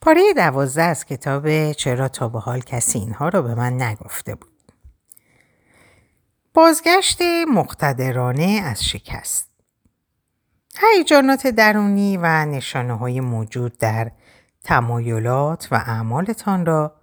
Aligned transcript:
پاره 0.00 0.32
دوازده 0.36 0.82
از 0.82 1.04
کتاب 1.04 1.72
چرا 1.72 2.08
تا 2.08 2.28
به 2.28 2.38
حال 2.40 2.60
کسی 2.60 2.98
اینها 2.98 3.28
را 3.28 3.42
به 3.42 3.54
من 3.54 3.82
نگفته 3.82 4.34
بود. 4.34 4.72
بازگشت 6.54 7.22
مقتدرانه 7.54 8.62
از 8.64 8.84
شکست 8.84 9.48
هیجانات 10.80 11.46
درونی 11.46 12.16
و 12.16 12.44
نشانه 12.44 12.98
های 12.98 13.20
موجود 13.20 13.78
در 13.78 14.10
تمایلات 14.64 15.68
و 15.70 15.74
اعمالتان 15.74 16.66
را 16.66 16.94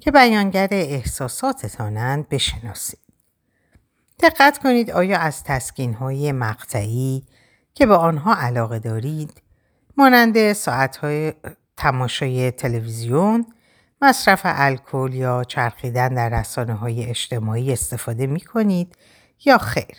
که 0.00 0.10
بیانگر 0.10 0.68
احساساتتانند 0.70 2.28
بشناسید. 2.28 2.98
دقت 4.20 4.58
کنید 4.58 4.90
آیا 4.90 5.18
از 5.18 5.44
تسکین 5.44 5.94
های 5.94 6.32
مقطعی 6.32 7.26
که 7.74 7.86
به 7.86 7.94
آنها 7.96 8.34
علاقه 8.34 8.78
دارید 8.78 9.42
مانند 9.96 10.52
ساعت 10.52 10.96
تماشای 11.76 12.50
تلویزیون، 12.50 13.46
مصرف 14.02 14.40
الکل 14.44 15.10
یا 15.14 15.44
چرخیدن 15.44 16.08
در 16.08 16.28
رسانه 16.40 16.74
های 16.74 17.04
اجتماعی 17.04 17.72
استفاده 17.72 18.26
می 18.26 18.40
کنید 18.40 18.96
یا 19.44 19.58
خیر. 19.58 19.98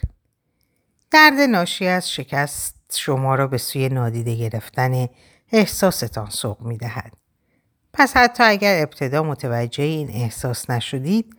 درد 1.11 1.33
ناشی 1.33 1.87
از 1.87 2.11
شکست 2.11 2.75
شما 2.97 3.35
را 3.35 3.47
به 3.47 3.57
سوی 3.57 3.89
نادیده 3.89 4.35
گرفتن 4.35 5.07
احساستان 5.51 6.29
سوق 6.29 6.61
می 6.61 6.77
دهد. 6.77 7.13
پس 7.93 8.17
حتی 8.17 8.43
اگر 8.43 8.81
ابتدا 8.81 9.23
متوجه 9.23 9.83
این 9.83 10.09
احساس 10.09 10.69
نشدید 10.69 11.35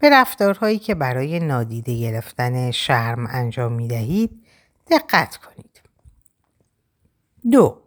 به 0.00 0.10
رفتارهایی 0.10 0.78
که 0.78 0.94
برای 0.94 1.40
نادیده 1.40 2.00
گرفتن 2.00 2.70
شرم 2.70 3.26
انجام 3.26 3.72
می 3.72 3.88
دهید 3.88 4.44
دقت 4.90 5.36
کنید. 5.36 5.82
دو 7.50 7.82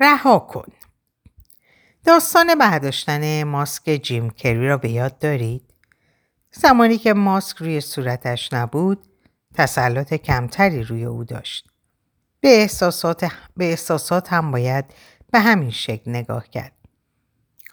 رها 0.00 0.38
کن 0.38 0.72
داستان 2.04 2.54
برداشتن 2.54 3.44
ماسک 3.44 4.00
جیم 4.02 4.30
کری 4.30 4.68
را 4.68 4.76
به 4.76 4.90
یاد 4.90 5.18
دارید؟ 5.18 5.62
زمانی 6.52 6.98
که 6.98 7.14
ماسک 7.14 7.56
روی 7.56 7.80
صورتش 7.80 8.52
نبود 8.52 9.06
تسلط 9.54 10.14
کمتری 10.14 10.84
روی 10.84 11.04
او 11.04 11.24
داشت. 11.24 11.68
به 12.40 12.48
احساسات, 12.48 13.32
به 13.56 13.64
احساسات 13.64 14.32
هم 14.32 14.50
باید 14.50 14.84
به 15.32 15.40
همین 15.40 15.70
شکل 15.70 16.10
نگاه 16.10 16.48
کرد. 16.48 16.72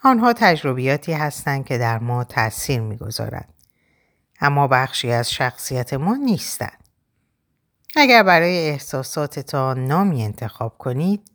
آنها 0.04 0.32
تجربیاتی 0.32 1.12
هستند 1.12 1.64
که 1.64 1.78
در 1.78 1.98
ما 1.98 2.24
تاثیر 2.24 2.80
می‌گذارند. 2.80 3.54
اما 4.40 4.68
بخشی 4.68 5.10
از 5.10 5.32
شخصیت 5.32 5.94
ما 5.94 6.16
نیستند. 6.16 6.84
اگر 7.96 8.22
برای 8.22 8.68
احساساتتان 8.68 9.84
نامی 9.84 10.24
انتخاب 10.24 10.78
کنید، 10.78 11.30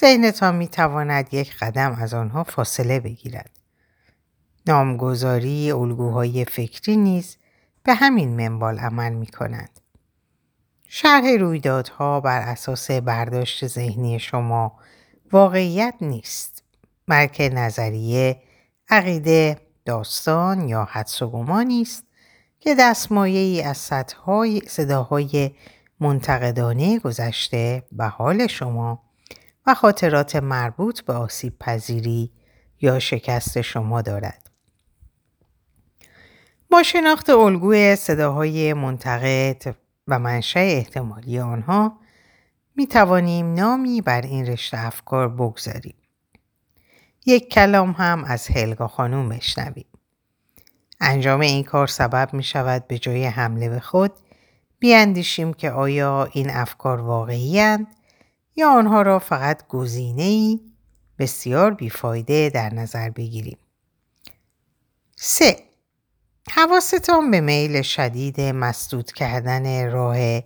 ذهنتان 0.00 0.56
می 0.56 0.68
تواند 0.68 1.34
یک 1.34 1.56
قدم 1.56 1.96
از 2.00 2.14
آنها 2.14 2.44
فاصله 2.44 3.00
بگیرد. 3.00 3.50
نامگذاری 4.66 5.72
الگوهای 5.72 6.44
فکری 6.44 6.96
نیز 6.96 7.36
به 7.82 7.94
همین 7.94 8.36
منبال 8.36 8.78
عمل 8.78 9.12
می 9.12 9.26
کنند. 9.26 9.80
شرح 10.88 11.36
رویدادها 11.40 12.20
بر 12.20 12.40
اساس 12.40 12.90
برداشت 12.90 13.66
ذهنی 13.66 14.18
شما 14.18 14.78
واقعیت 15.32 15.94
نیست 16.00 16.62
بلکه 17.08 17.48
نظریه 17.48 18.42
عقیده 18.88 19.60
داستان 19.84 20.68
یا 20.68 20.84
حدس 20.84 21.22
و 21.22 21.30
گمانی 21.30 21.82
است 21.82 22.04
که 22.60 22.74
دستمایه 22.74 23.40
ای 23.40 23.62
از 23.62 23.90
صداهای 24.66 25.50
منتقدانه 26.00 26.98
گذشته 26.98 27.82
به 27.92 28.04
حال 28.04 28.46
شما 28.46 29.03
و 29.66 29.74
خاطرات 29.74 30.36
مربوط 30.36 31.00
به 31.00 31.12
آسیب 31.12 31.58
پذیری 31.58 32.32
یا 32.80 32.98
شکست 32.98 33.60
شما 33.60 34.02
دارد. 34.02 34.50
با 36.70 36.82
شناخت 36.82 37.30
الگوی 37.30 37.96
صداهای 37.96 38.72
منتقد 38.72 39.76
و 40.08 40.18
منشأ 40.18 40.60
احتمالی 40.60 41.38
آنها 41.38 41.98
می 42.76 42.86
توانیم 42.86 43.54
نامی 43.54 44.00
بر 44.00 44.20
این 44.20 44.46
رشته 44.46 44.86
افکار 44.86 45.28
بگذاریم. 45.28 45.94
یک 47.26 47.50
کلام 47.50 47.90
هم 47.90 48.24
از 48.24 48.48
هلگا 48.48 48.88
خانوم 48.88 49.28
بشنویم. 49.28 49.86
انجام 51.00 51.40
این 51.40 51.64
کار 51.64 51.86
سبب 51.86 52.28
می 52.32 52.42
شود 52.42 52.86
به 52.86 52.98
جای 52.98 53.24
حمله 53.24 53.68
به 53.68 53.80
خود 53.80 54.12
بیاندیشیم 54.78 55.52
که 55.52 55.70
آیا 55.70 56.28
این 56.32 56.50
افکار 56.50 57.00
واقعی 57.00 57.60
هند 57.60 57.86
یا 58.56 58.70
آنها 58.70 59.02
را 59.02 59.18
فقط 59.18 59.68
گزینه 59.68 60.58
بسیار 61.18 61.74
بیفایده 61.74 62.50
در 62.54 62.74
نظر 62.74 63.10
بگیریم. 63.10 63.58
3. 65.16 65.56
حواستان 66.50 67.30
به 67.30 67.40
میل 67.40 67.82
شدید 67.82 68.40
مسدود 68.40 69.12
کردن 69.12 69.90
راه 69.90 70.40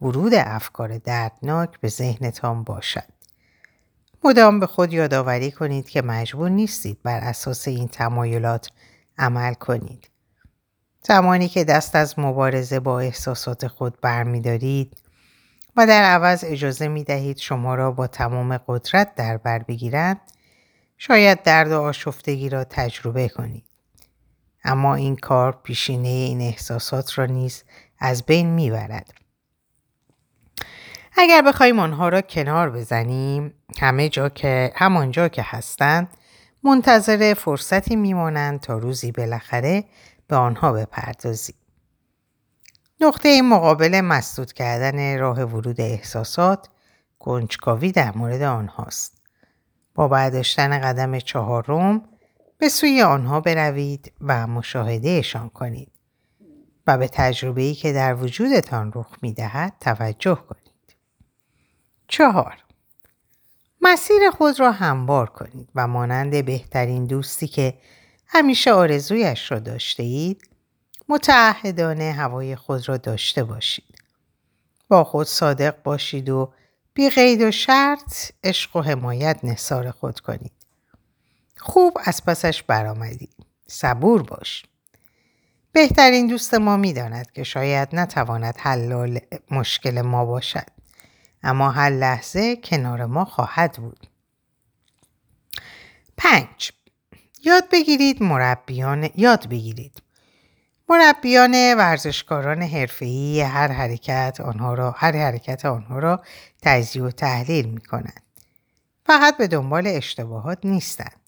ورود 0.00 0.34
افکار 0.34 0.98
دردناک 0.98 1.80
به 1.80 1.88
ذهنتان 1.88 2.64
باشد. 2.64 3.16
مدام 4.24 4.60
به 4.60 4.66
خود 4.66 4.92
یادآوری 4.92 5.50
کنید 5.50 5.88
که 5.88 6.02
مجبور 6.02 6.48
نیستید 6.48 7.02
بر 7.02 7.20
اساس 7.20 7.68
این 7.68 7.88
تمایلات 7.88 8.70
عمل 9.18 9.54
کنید. 9.54 10.10
زمانی 11.02 11.48
که 11.48 11.64
دست 11.64 11.94
از 11.94 12.18
مبارزه 12.18 12.80
با 12.80 13.00
احساسات 13.00 13.66
خود 13.66 14.00
برمیدارید 14.00 14.96
و 15.76 15.86
در 15.86 16.02
عوض 16.02 16.44
اجازه 16.46 16.88
می 16.88 17.04
دهید 17.04 17.38
شما 17.38 17.74
را 17.74 17.92
با 17.92 18.06
تمام 18.06 18.58
قدرت 18.58 19.14
در 19.14 19.36
بر 19.36 19.58
بگیرند 19.58 20.20
شاید 20.98 21.42
درد 21.42 21.72
و 21.72 21.80
آشفتگی 21.80 22.48
را 22.48 22.64
تجربه 22.64 23.28
کنید. 23.28 23.64
اما 24.64 24.94
این 24.94 25.16
کار 25.16 25.60
پیشینه 25.62 26.08
این 26.08 26.40
احساسات 26.40 27.18
را 27.18 27.26
نیز 27.26 27.64
از 27.98 28.26
بین 28.26 28.46
می‌برد. 28.46 29.14
اگر 31.16 31.42
بخوایم 31.42 31.78
آنها 31.78 32.08
را 32.08 32.20
کنار 32.20 32.70
بزنیم 32.70 33.54
همه 33.80 34.08
جا 34.08 34.28
که 34.28 34.72
همانجا 34.76 35.28
که 35.28 35.42
هستند 35.44 36.08
منتظر 36.62 37.34
فرصتی 37.34 37.96
میمانند 37.96 38.60
تا 38.60 38.78
روزی 38.78 39.12
بالاخره 39.12 39.84
به 40.28 40.36
آنها 40.36 40.72
بپردازیم. 40.72 41.56
نقطه 43.00 43.42
مقابل 43.42 44.00
مسدود 44.00 44.52
کردن 44.52 45.18
راه 45.18 45.42
ورود 45.42 45.80
احساسات 45.80 46.68
گنجکاوی 47.18 47.92
در 47.92 48.16
مورد 48.16 48.42
آنهاست. 48.42 49.22
با 49.94 50.08
برداشتن 50.08 50.80
قدم 50.80 51.18
چهارم 51.18 52.08
به 52.58 52.68
سوی 52.68 53.02
آنها 53.02 53.40
بروید 53.40 54.12
و 54.20 54.46
مشاهدهشان 54.46 55.48
کنید 55.48 55.92
و 56.86 56.98
به 56.98 57.08
تجربه‌ای 57.08 57.74
که 57.74 57.92
در 57.92 58.14
وجودتان 58.14 58.92
رخ 58.94 59.16
می‌دهد 59.22 59.72
توجه 59.80 60.34
کنید. 60.34 60.96
چهار 62.08 62.56
مسیر 63.80 64.30
خود 64.30 64.60
را 64.60 64.72
هموار 64.72 65.30
کنید 65.30 65.68
و 65.74 65.86
مانند 65.86 66.44
بهترین 66.44 67.04
دوستی 67.04 67.48
که 67.48 67.78
همیشه 68.26 68.72
آرزویش 68.72 69.52
را 69.52 69.58
داشته 69.58 70.02
اید 70.02 70.48
متعهدانه 71.08 72.12
هوای 72.12 72.56
خود 72.56 72.88
را 72.88 72.96
داشته 72.96 73.44
باشید. 73.44 74.02
با 74.88 75.04
خود 75.04 75.26
صادق 75.26 75.82
باشید 75.82 76.28
و 76.28 76.52
بی 76.94 77.10
قید 77.10 77.40
و 77.40 77.50
شرط 77.50 78.32
عشق 78.44 78.76
و 78.76 78.82
حمایت 78.82 79.40
نصار 79.42 79.90
خود 79.90 80.20
کنید. 80.20 80.52
خوب 81.56 81.98
از 82.04 82.24
پسش 82.24 82.62
برآمدی. 82.62 83.28
صبور 83.66 84.22
باش. 84.22 84.64
بهترین 85.72 86.26
دوست 86.26 86.54
ما 86.54 86.76
می‌داند 86.76 87.32
که 87.32 87.44
شاید 87.44 87.88
نتواند 87.92 88.54
حل 88.58 89.18
مشکل 89.50 90.00
ما 90.00 90.24
باشد. 90.24 90.66
اما 91.42 91.70
هر 91.70 91.90
لحظه 91.90 92.56
کنار 92.56 93.06
ما 93.06 93.24
خواهد 93.24 93.72
بود. 93.72 94.06
پنج 96.16 96.72
یاد 97.44 97.64
بگیرید 97.72 98.22
مربیان 98.22 99.10
یاد 99.16 99.48
بگیرید. 99.48 100.02
مربیان 100.88 101.74
ورزشکاران 101.74 102.62
حرفه‌ای 102.62 103.40
هر 103.40 103.72
حرکت 103.72 104.40
آنها 104.40 104.74
را 104.74 104.90
هر 104.90 105.16
حرکت 105.16 105.64
آنها 105.64 105.98
را 105.98 106.22
تجزیه 106.62 107.02
و 107.02 107.10
تحلیل 107.10 107.66
می 107.66 107.80
کنند. 107.80 108.22
فقط 109.06 109.36
به 109.36 109.46
دنبال 109.46 109.86
اشتباهات 109.86 110.58
نیستند. 110.64 111.20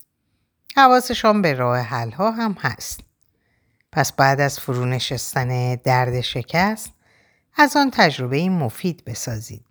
حواسشان 0.75 1.41
به 1.41 1.53
راه 1.53 1.79
حل 1.79 2.11
ها 2.11 2.31
هم 2.31 2.55
هست. 2.59 2.99
پس 3.91 4.13
بعد 4.13 4.41
از 4.41 4.59
فرو 4.59 4.85
نشستن 4.85 5.75
درد 5.75 6.21
شکست 6.21 6.93
از 7.55 7.77
آن 7.77 7.91
تجربه 7.91 8.49
مفید 8.49 9.05
بسازید. 9.05 9.65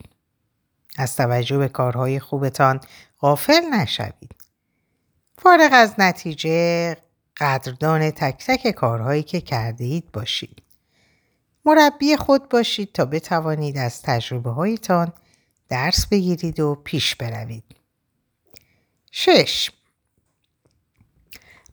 از 0.97 1.17
توجه 1.17 1.59
به 1.59 1.69
کارهای 1.69 2.21
خوبتان 2.21 2.81
غافل 3.21 3.61
نشوید. 3.61 4.35
فارغ 5.39 5.71
از 5.73 5.95
نتیجه 5.99 6.97
قدردان 7.39 8.11
تک 8.11 8.45
تک 8.47 8.71
کارهایی 8.71 9.23
که 9.23 9.41
کرده 9.41 9.85
اید 9.85 10.13
باشید. 10.13 10.63
مربی 11.65 12.17
خود 12.17 12.49
باشید 12.49 12.93
تا 12.93 13.05
بتوانید 13.05 13.79
از 13.79 14.03
تجربه 14.03 14.51
هایتان 14.51 15.13
درس 15.69 16.07
بگیرید 16.07 16.61
و 16.61 16.75
پیش 16.75 17.15
بروید. 17.17 17.65
شش 19.11 19.71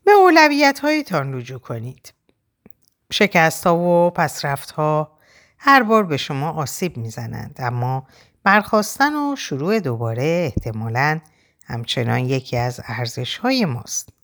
به 0.03 0.11
اولویت 0.11 0.79
هایتان 0.79 1.33
رجوع 1.33 1.59
کنید. 1.59 2.13
شکست 3.11 3.67
ها 3.67 3.77
و 3.77 4.09
پسرفت 4.09 4.71
ها 4.71 5.17
هر 5.57 5.83
بار 5.83 6.03
به 6.03 6.17
شما 6.17 6.51
آسیب 6.51 6.97
می‌زنند 6.97 7.55
اما 7.59 8.07
برخواستن 8.43 9.15
و 9.15 9.35
شروع 9.35 9.79
دوباره 9.79 10.23
احتمالا 10.23 11.21
همچنان 11.65 12.19
یکی 12.19 12.57
از 12.57 12.81
ارزش 12.87 13.37
های 13.37 13.65
ماست. 13.65 14.14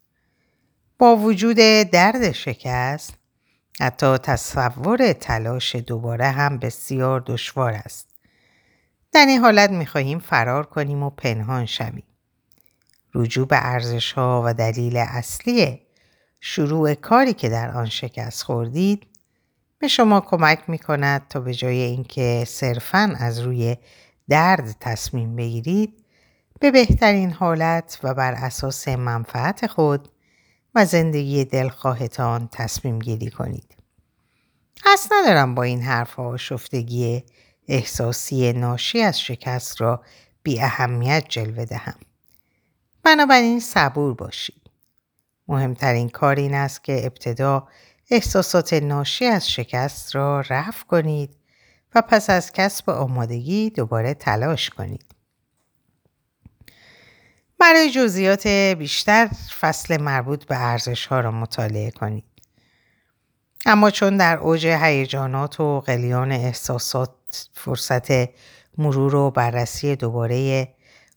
با 1.02 1.16
وجود 1.16 1.56
درد 1.92 2.32
شکست 2.32 3.14
حتی 3.80 4.18
تصور 4.18 5.14
تلاش 5.14 5.76
دوباره 5.76 6.26
هم 6.26 6.58
بسیار 6.58 7.24
دشوار 7.26 7.74
است. 7.74 8.08
در 9.12 9.26
این 9.26 9.40
حالت 9.40 9.70
می‌خواهیم 9.70 10.20
فرار 10.20 10.66
کنیم 10.66 11.04
و 11.04 11.10
پنهان 11.10 11.66
شویم. 11.66 12.04
رجوع 13.16 13.48
به 13.48 13.58
ارزش 13.60 14.12
ها 14.12 14.44
و 14.46 14.54
دلیل 14.54 14.98
اصلی 14.98 15.82
شروع 16.40 16.94
کاری 16.94 17.34
که 17.34 17.50
در 17.50 17.72
آن 17.72 17.90
شکست 17.90 18.44
خوردید 18.44 19.08
به 19.80 19.88
شما 19.88 20.22
کمک 20.22 20.60
می 20.68 20.80
کند 20.80 21.28
تا 21.28 21.40
به 21.40 21.54
جای 21.54 21.82
اینکه 21.82 22.44
صرفا 22.48 23.16
از 23.20 23.40
روی 23.40 23.78
درد 24.30 24.76
تصمیم 24.80 25.36
بگیرید 25.36 26.06
به 26.60 26.72
بهترین 26.72 27.32
حالت 27.32 28.00
و 28.04 28.14
بر 28.14 28.34
اساس 28.34 28.88
منفعت 28.88 29.68
خود 29.68 30.10
و 30.76 30.86
زندگی 30.86 31.46
دلخواهتان 31.46 32.50
تصمیم 32.52 33.00
گیری 33.00 33.30
کنید. 33.30 33.76
قصد 34.86 35.10
ندارم 35.14 35.56
با 35.56 35.64
این 35.64 35.82
حرفها 35.82 36.38
شفتگی 36.38 37.24
احساسی 37.68 38.54
ناشی 38.54 39.02
از 39.02 39.22
شکست 39.22 39.82
را 39.82 40.02
بی 40.44 40.62
اهمیت 40.62 41.26
جلوه 41.30 41.66
دهم. 41.66 41.96
بنابراین 43.04 43.60
صبور 43.60 44.14
باشید. 44.14 44.62
مهمترین 45.48 46.10
کار 46.10 46.36
این 46.36 46.54
است 46.54 46.84
که 46.84 47.06
ابتدا 47.06 47.68
احساسات 48.10 48.74
ناشی 48.74 49.26
از 49.26 49.50
شکست 49.50 50.16
را 50.16 50.42
رفع 50.50 50.86
کنید 50.86 51.38
و 51.96 52.02
پس 52.02 52.30
از 52.30 52.52
کسب 52.52 52.90
آمادگی 52.90 53.70
دوباره 53.70 54.14
تلاش 54.14 54.70
کنید. 54.70 55.11
برای 57.62 57.92
جزئیات 57.92 58.48
بیشتر 58.48 59.30
فصل 59.60 60.02
مربوط 60.02 60.46
به 60.46 60.56
ارزش 60.58 61.06
ها 61.06 61.20
را 61.20 61.32
مطالعه 61.32 61.92
کنید. 61.92 62.24
اما 63.66 63.90
چون 63.90 64.18
در 64.18 64.38
اوج 64.38 64.68
هیجانات 64.68 65.60
و 65.60 65.80
قلیان 65.80 66.32
احساسات 66.32 67.10
فرصت 67.54 68.30
مرور 68.78 69.16
و 69.16 69.32
بررسی 69.32 69.96
دوباره 69.96 70.68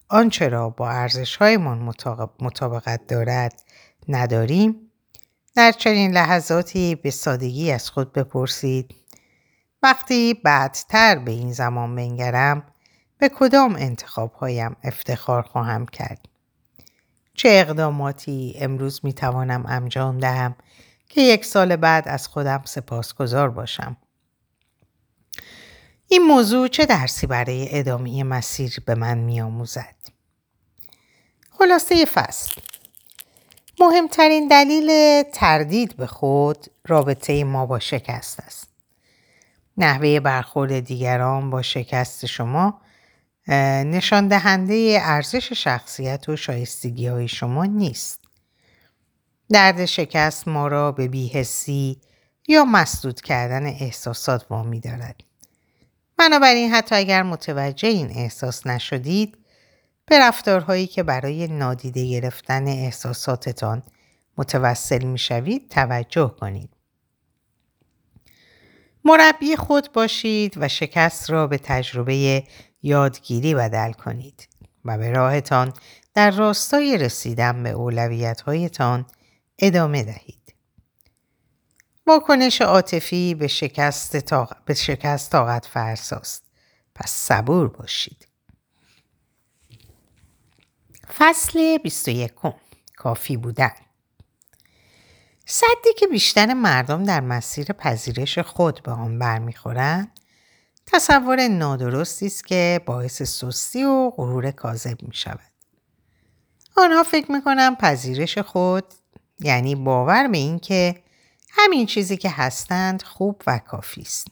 آنچه 0.09 0.47
را 0.47 0.69
با 0.69 0.89
ارزش 0.89 1.35
هایمان 1.35 1.93
مطابقت 2.39 3.07
دارد 3.07 3.53
نداریم 4.07 4.91
در 5.55 5.71
چنین 5.71 6.11
لحظاتی 6.11 6.95
به 6.95 7.11
سادگی 7.11 7.71
از 7.71 7.89
خود 7.89 8.13
بپرسید 8.13 8.95
وقتی 9.83 10.33
بعدتر 10.33 11.15
به 11.15 11.31
این 11.31 11.53
زمان 11.53 11.95
بنگرم 11.95 12.63
به 13.17 13.29
کدام 13.29 13.75
انتخاب 13.75 14.33
هایم 14.33 14.75
افتخار 14.83 15.41
خواهم 15.41 15.85
کرد 15.85 16.34
چه 17.35 17.49
اقداماتی 17.51 18.55
امروز 18.59 18.99
می 19.03 19.13
توانم 19.13 19.65
انجام 19.67 20.17
دهم 20.17 20.55
که 21.09 21.21
یک 21.21 21.45
سال 21.45 21.75
بعد 21.75 22.07
از 22.07 22.27
خودم 22.27 22.61
سپاسگزار 22.65 23.49
باشم. 23.49 23.97
این 26.07 26.21
موضوع 26.21 26.67
چه 26.67 26.85
درسی 26.85 27.27
برای 27.27 27.67
ادامه 27.79 28.23
مسیر 28.23 28.79
به 28.85 28.95
من 28.95 29.17
می 29.17 29.41
آموزد؟ 29.41 29.95
خلاصه 31.49 32.05
فصل 32.05 32.61
مهمترین 33.79 34.47
دلیل 34.47 35.23
تردید 35.23 35.97
به 35.97 36.07
خود 36.07 36.65
رابطه 36.87 37.43
ما 37.43 37.65
با 37.65 37.79
شکست 37.79 38.39
است. 38.39 38.67
نحوه 39.77 40.19
برخورد 40.19 40.79
دیگران 40.79 41.49
با 41.49 41.61
شکست 41.61 42.25
شما 42.25 42.81
نشان 43.47 44.27
دهنده 44.27 44.99
ارزش 45.01 45.53
شخصیت 45.53 46.29
و 46.29 46.35
شایستگی 46.35 47.07
های 47.07 47.27
شما 47.27 47.65
نیست. 47.65 48.19
درد 49.49 49.85
شکست 49.85 50.47
ما 50.47 50.67
را 50.67 50.91
به 50.91 51.07
بیهسی 51.07 52.01
یا 52.47 52.65
مسدود 52.65 53.21
کردن 53.21 53.65
احساسات 53.65 54.45
وامی 54.49 54.79
دارد. 54.79 55.21
بنابراین 56.17 56.71
حتی 56.71 56.95
اگر 56.95 57.23
متوجه 57.23 57.89
این 57.89 58.11
احساس 58.11 58.67
نشدید 58.67 59.37
به 60.05 60.19
رفتارهایی 60.19 60.87
که 60.87 61.03
برای 61.03 61.47
نادیده 61.47 62.09
گرفتن 62.09 62.67
احساساتتان 62.67 63.83
متوسل 64.37 65.03
می 65.03 65.17
شوید 65.17 65.69
توجه 65.69 66.35
کنید. 66.39 66.69
مربی 69.05 69.55
خود 69.55 69.91
باشید 69.91 70.53
و 70.57 70.67
شکست 70.67 71.29
را 71.29 71.47
به 71.47 71.57
تجربه 71.57 72.43
یادگیری 72.85 73.55
بدل 73.55 73.91
کنید 73.91 74.47
و 74.85 74.97
به 74.97 75.11
راهتان 75.11 75.73
در 76.13 76.31
راستای 76.31 76.97
رسیدن 76.97 77.63
به 77.63 77.69
اولویت 77.69 78.41
هایتان 78.41 79.05
ادامه 79.59 80.03
دهید. 80.03 80.53
واکنش 82.07 82.61
عاطفی 82.61 83.35
به 83.35 83.47
شکست, 83.47 84.19
طاق... 84.19 84.57
به 84.65 84.73
شکست 84.73 85.31
طاقت 85.31 85.65
فرساست. 85.65 86.43
پس 86.95 87.11
صبور 87.11 87.67
باشید. 87.67 88.27
فصل 91.17 91.77
21 91.77 92.31
کافی 92.95 93.37
بودن 93.37 93.71
صدی 95.45 95.93
که 95.97 96.07
بیشتر 96.07 96.53
مردم 96.53 97.03
در 97.03 97.21
مسیر 97.21 97.65
پذیرش 97.65 98.39
خود 98.39 98.83
به 98.83 98.91
آن 98.91 99.19
برمیخورند 99.19 100.19
تصور 100.85 101.47
نادرستی 101.47 102.25
است 102.25 102.47
که 102.47 102.81
باعث 102.85 103.21
سستی 103.21 103.83
و 103.83 104.09
غرور 104.09 104.51
کاذب 104.51 104.97
می 105.01 105.15
شود. 105.15 105.51
آنها 106.77 107.03
فکر 107.03 107.31
می 107.31 107.41
کنم 107.41 107.75
پذیرش 107.75 108.37
خود 108.37 108.93
یعنی 109.39 109.75
باور 109.75 110.27
به 110.27 110.37
این 110.37 110.59
که 110.59 111.03
همین 111.49 111.85
چیزی 111.85 112.17
که 112.17 112.29
هستند 112.29 113.03
خوب 113.03 113.41
و 113.47 113.59
کافی 113.59 114.01
است. 114.01 114.27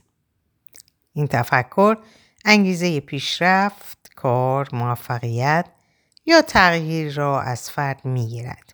این 1.14 1.28
تفکر 1.28 1.98
انگیزه 2.46 3.00
پیشرفت، 3.00 4.10
کار، 4.16 4.70
موفقیت 4.74 5.66
یا 6.26 6.42
تغییر 6.42 7.14
را 7.14 7.42
از 7.42 7.70
فرد 7.70 8.06
می 8.06 8.28
گیرد. 8.28 8.74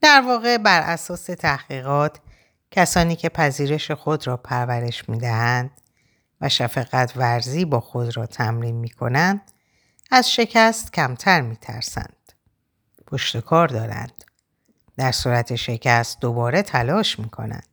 در 0.00 0.22
واقع 0.26 0.58
بر 0.58 0.80
اساس 0.80 1.24
تحقیقات 1.24 2.18
کسانی 2.70 3.16
که 3.16 3.28
پذیرش 3.28 3.90
خود 3.90 4.26
را 4.26 4.36
پرورش 4.36 5.08
می 5.08 5.18
دهند 5.18 5.70
و 6.42 6.48
شفقت 6.48 7.12
ورزی 7.16 7.64
با 7.64 7.80
خود 7.80 8.16
را 8.16 8.26
تمرین 8.26 8.76
می 8.76 8.90
کنند 8.90 9.40
از 10.10 10.32
شکست 10.32 10.92
کمتر 10.92 11.40
می 11.40 11.56
ترسند. 11.56 12.32
پشتکار 13.06 13.68
دارند. 13.68 14.24
در 14.96 15.12
صورت 15.12 15.54
شکست 15.54 16.20
دوباره 16.20 16.62
تلاش 16.62 17.18
می 17.18 17.28
کنند 17.28 17.66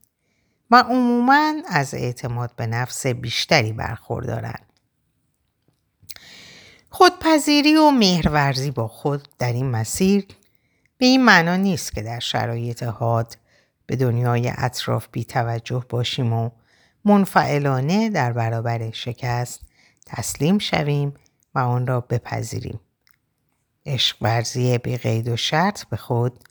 و 0.72 0.76
عموماً 0.76 1.54
از 1.68 1.94
اعتماد 1.94 2.56
به 2.56 2.68
نفس 2.68 3.08
بیشتری 3.08 3.74
برخوردارند. 3.74 4.66
خودپذیری 6.90 7.76
و 7.76 7.92
مهرورزی 7.92 8.72
با 8.72 8.88
خود 8.88 9.28
در 9.40 9.54
این 9.54 9.72
مسیر 9.72 10.28
به 10.98 11.06
این 11.06 11.26
معنا 11.26 11.56
نیست 11.56 11.94
که 11.94 12.02
در 12.02 12.20
شرایط 12.20 12.84
حاد 12.84 13.38
به 13.86 13.96
دنیای 13.96 14.52
اطراف 14.58 15.08
بی 15.12 15.26
توجه 15.26 15.86
باشیم 15.90 16.34
و 16.34 16.50
منفعلانه 17.06 18.10
در 18.10 18.34
برابر 18.34 18.91
شکست 18.91 19.62
تسلیم 20.06 20.58
شویم 20.58 21.13
و 21.56 21.60
آن 21.60 21.88
را 21.88 22.01
بپذیریم. 22.01 22.79
عشق 23.86 24.18
ورزی 24.22 24.77
بی 24.77 24.98
قید 24.98 25.27
و 25.27 25.38
شرط 25.38 25.84
به 25.84 25.98
خود 25.98 26.44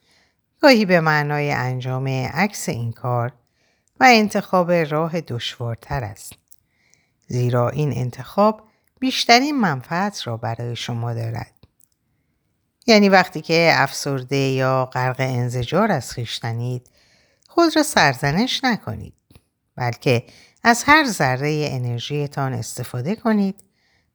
گاهی 0.60 0.84
به 0.84 1.00
معنای 1.00 1.52
انجام 1.52 2.08
عکس 2.08 2.68
این 2.68 2.92
کار 2.92 3.32
و 4.00 4.04
انتخاب 4.10 4.72
راه 4.72 5.20
دشوارتر 5.20 6.04
است. 6.04 6.32
زیرا 7.26 7.68
این 7.68 7.92
انتخاب 7.96 8.68
بیشترین 9.00 9.60
منفعت 9.60 10.26
را 10.26 10.36
برای 10.36 10.76
شما 10.76 11.14
دارد. 11.14 11.52
یعنی 12.86 13.08
وقتی 13.08 13.40
که 13.40 13.70
افسرده 13.74 14.36
یا 14.36 14.84
غرق 14.84 15.16
انزجار 15.18 15.92
از 15.92 16.12
خیشتنید 16.12 16.90
خود 17.48 17.76
را 17.76 17.82
سرزنش 17.82 18.64
نکنید 18.64 19.17
بلکه 19.78 20.24
از 20.62 20.82
هر 20.86 21.04
ذره 21.04 21.68
انرژیتان 21.70 22.52
استفاده 22.52 23.16
کنید 23.16 23.64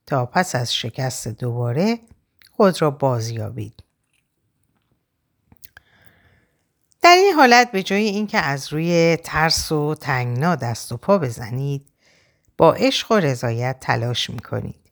تا 0.05 0.25
پس 0.25 0.55
از 0.55 0.75
شکست 0.75 1.27
دوباره 1.27 1.99
خود 2.51 2.81
را 2.81 2.91
بازیابید. 2.91 3.83
در 7.01 7.15
این 7.15 7.33
حالت 7.33 7.71
به 7.71 7.83
جای 7.83 8.03
اینکه 8.03 8.37
از 8.37 8.73
روی 8.73 9.17
ترس 9.23 9.71
و 9.71 9.95
تنگنا 9.95 10.55
دست 10.55 10.91
و 10.91 10.97
پا 10.97 11.17
بزنید 11.17 11.89
با 12.57 12.73
عشق 12.73 13.11
و 13.11 13.15
رضایت 13.15 13.77
تلاش 13.79 14.29
می 14.29 14.39
کنید. 14.39 14.91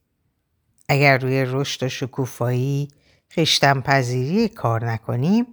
اگر 0.90 1.18
روی 1.18 1.46
رشد 1.48 1.84
و 1.84 1.90
شکوفایی 1.90 2.88
خشتن 3.34 3.82
پذیری 3.82 4.50
کار 4.50 4.92
نکنیم 4.92 5.46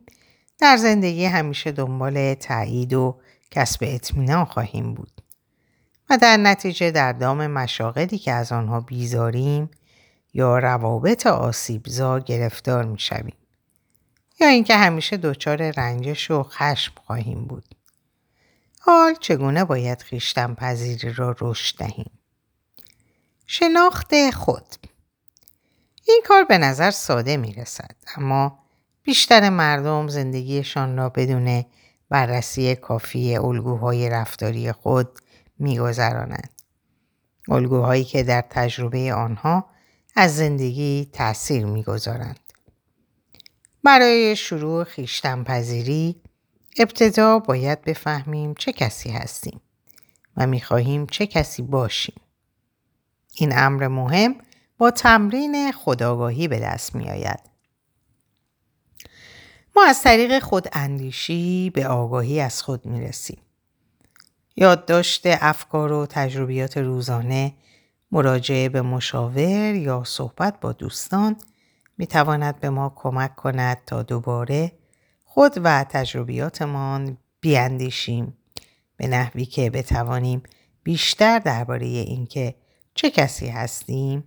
در 0.58 0.76
زندگی 0.76 1.24
همیشه 1.24 1.72
دنبال 1.72 2.34
تایید 2.34 2.94
و 2.94 3.20
کسب 3.50 3.78
اطمینان 3.82 4.44
خواهیم 4.44 4.94
بود 4.94 5.22
و 6.10 6.18
در 6.18 6.36
نتیجه 6.36 6.90
در 6.90 7.12
دام 7.12 7.46
مشاغلی 7.46 8.18
که 8.18 8.32
از 8.32 8.52
آنها 8.52 8.80
بیزاریم 8.80 9.70
یا 10.34 10.58
روابط 10.58 11.26
آسیبزا 11.26 12.18
گرفتار 12.18 12.84
می 12.84 12.98
شویم. 12.98 13.36
یا 14.40 14.48
اینکه 14.48 14.76
همیشه 14.76 15.16
دچار 15.16 15.70
رنجش 15.70 16.30
و 16.30 16.42
خشم 16.42 16.92
خواهیم 17.06 17.44
بود. 17.44 17.74
حال 18.80 19.14
چگونه 19.14 19.64
باید 19.64 20.02
خیشتن 20.02 20.54
پذیری 20.54 21.12
را 21.12 21.36
رشد 21.40 21.78
دهیم؟ 21.78 22.10
شناخت 23.46 24.30
خود 24.30 24.74
این 26.04 26.22
کار 26.26 26.44
به 26.44 26.58
نظر 26.58 26.90
ساده 26.90 27.36
می 27.36 27.52
رسد 27.52 27.96
اما 28.16 28.58
بیشتر 29.02 29.50
مردم 29.50 30.08
زندگیشان 30.08 30.96
را 30.96 31.08
بدون 31.08 31.64
بررسی 32.10 32.76
کافی 32.76 33.36
الگوهای 33.36 34.10
رفتاری 34.10 34.72
خود 34.72 35.18
میگذرانند. 35.58 36.52
الگوهایی 37.48 38.04
که 38.04 38.22
در 38.22 38.44
تجربه 38.50 39.14
آنها 39.14 39.70
از 40.16 40.36
زندگی 40.36 41.10
تأثیر 41.12 41.66
می‌گذارند. 41.66 42.40
برای 43.84 44.36
شروع 44.36 44.84
خیشتن 44.84 45.44
پذیری 45.44 46.22
ابتدا 46.78 47.38
باید 47.38 47.82
بفهمیم 47.82 48.54
چه 48.54 48.72
کسی 48.72 49.10
هستیم 49.10 49.60
و 50.36 50.46
می‌خواهیم 50.46 51.06
چه 51.06 51.26
کسی 51.26 51.62
باشیم. 51.62 52.20
این 53.34 53.58
امر 53.58 53.88
مهم 53.88 54.34
با 54.78 54.90
تمرین 54.90 55.72
خداگاهی 55.72 56.48
به 56.48 56.60
دست 56.60 56.94
می 56.94 57.10
آید. 57.10 57.40
از 59.86 60.02
طریق 60.02 60.38
خود 60.38 60.68
اندیشی 60.72 61.70
به 61.70 61.86
آگاهی 61.86 62.40
از 62.40 62.62
خود 62.62 62.86
می 62.86 63.00
رسیم. 63.00 63.38
یادداشت 64.56 65.22
افکار 65.26 65.92
و 65.92 66.06
تجربیات 66.06 66.76
روزانه 66.76 67.54
مراجعه 68.12 68.68
به 68.68 68.82
مشاور 68.82 69.74
یا 69.74 70.04
صحبت 70.06 70.60
با 70.60 70.72
دوستان 70.72 71.36
می 71.98 72.06
تواند 72.06 72.60
به 72.60 72.70
ما 72.70 72.92
کمک 72.96 73.36
کند 73.36 73.78
تا 73.86 74.02
دوباره 74.02 74.72
خود 75.24 75.52
و 75.64 75.84
تجربیاتمان 75.84 77.18
بیاندیشیم 77.40 78.36
به 78.96 79.06
نحوی 79.06 79.44
که 79.44 79.70
بتوانیم 79.70 80.42
بیشتر 80.82 81.38
درباره 81.38 81.86
اینکه 81.86 82.54
چه 82.94 83.10
کسی 83.10 83.48
هستیم 83.48 84.24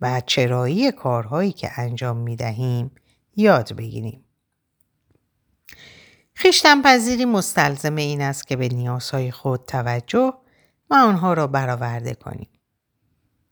و 0.00 0.22
چرایی 0.26 0.92
کارهایی 0.92 1.52
که 1.52 1.70
انجام 1.76 2.16
می 2.16 2.36
دهیم 2.36 2.90
یاد 3.36 3.72
بگیریم. 3.76 4.24
خیشتن 6.34 6.82
پذیری 6.82 7.24
مستلزم 7.24 7.96
این 7.96 8.20
است 8.20 8.46
که 8.46 8.56
به 8.56 8.68
نیازهای 8.68 9.30
خود 9.30 9.64
توجه 9.64 10.32
و 10.90 10.94
آنها 10.94 11.32
را 11.32 11.46
برآورده 11.46 12.14
کنیم. 12.14 12.48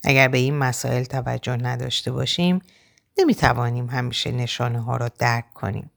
اگر 0.04 0.28
به 0.28 0.38
این 0.38 0.58
مسائل 0.58 1.04
توجه 1.04 1.56
نداشته 1.56 2.12
باشیم 2.12 2.62
نمی 3.18 3.34
توانیم 3.34 3.86
همیشه 3.86 4.30
نشانه 4.30 4.80
ها 4.80 4.96
را 4.96 5.08
درک 5.08 5.54
کنیم. 5.54 5.90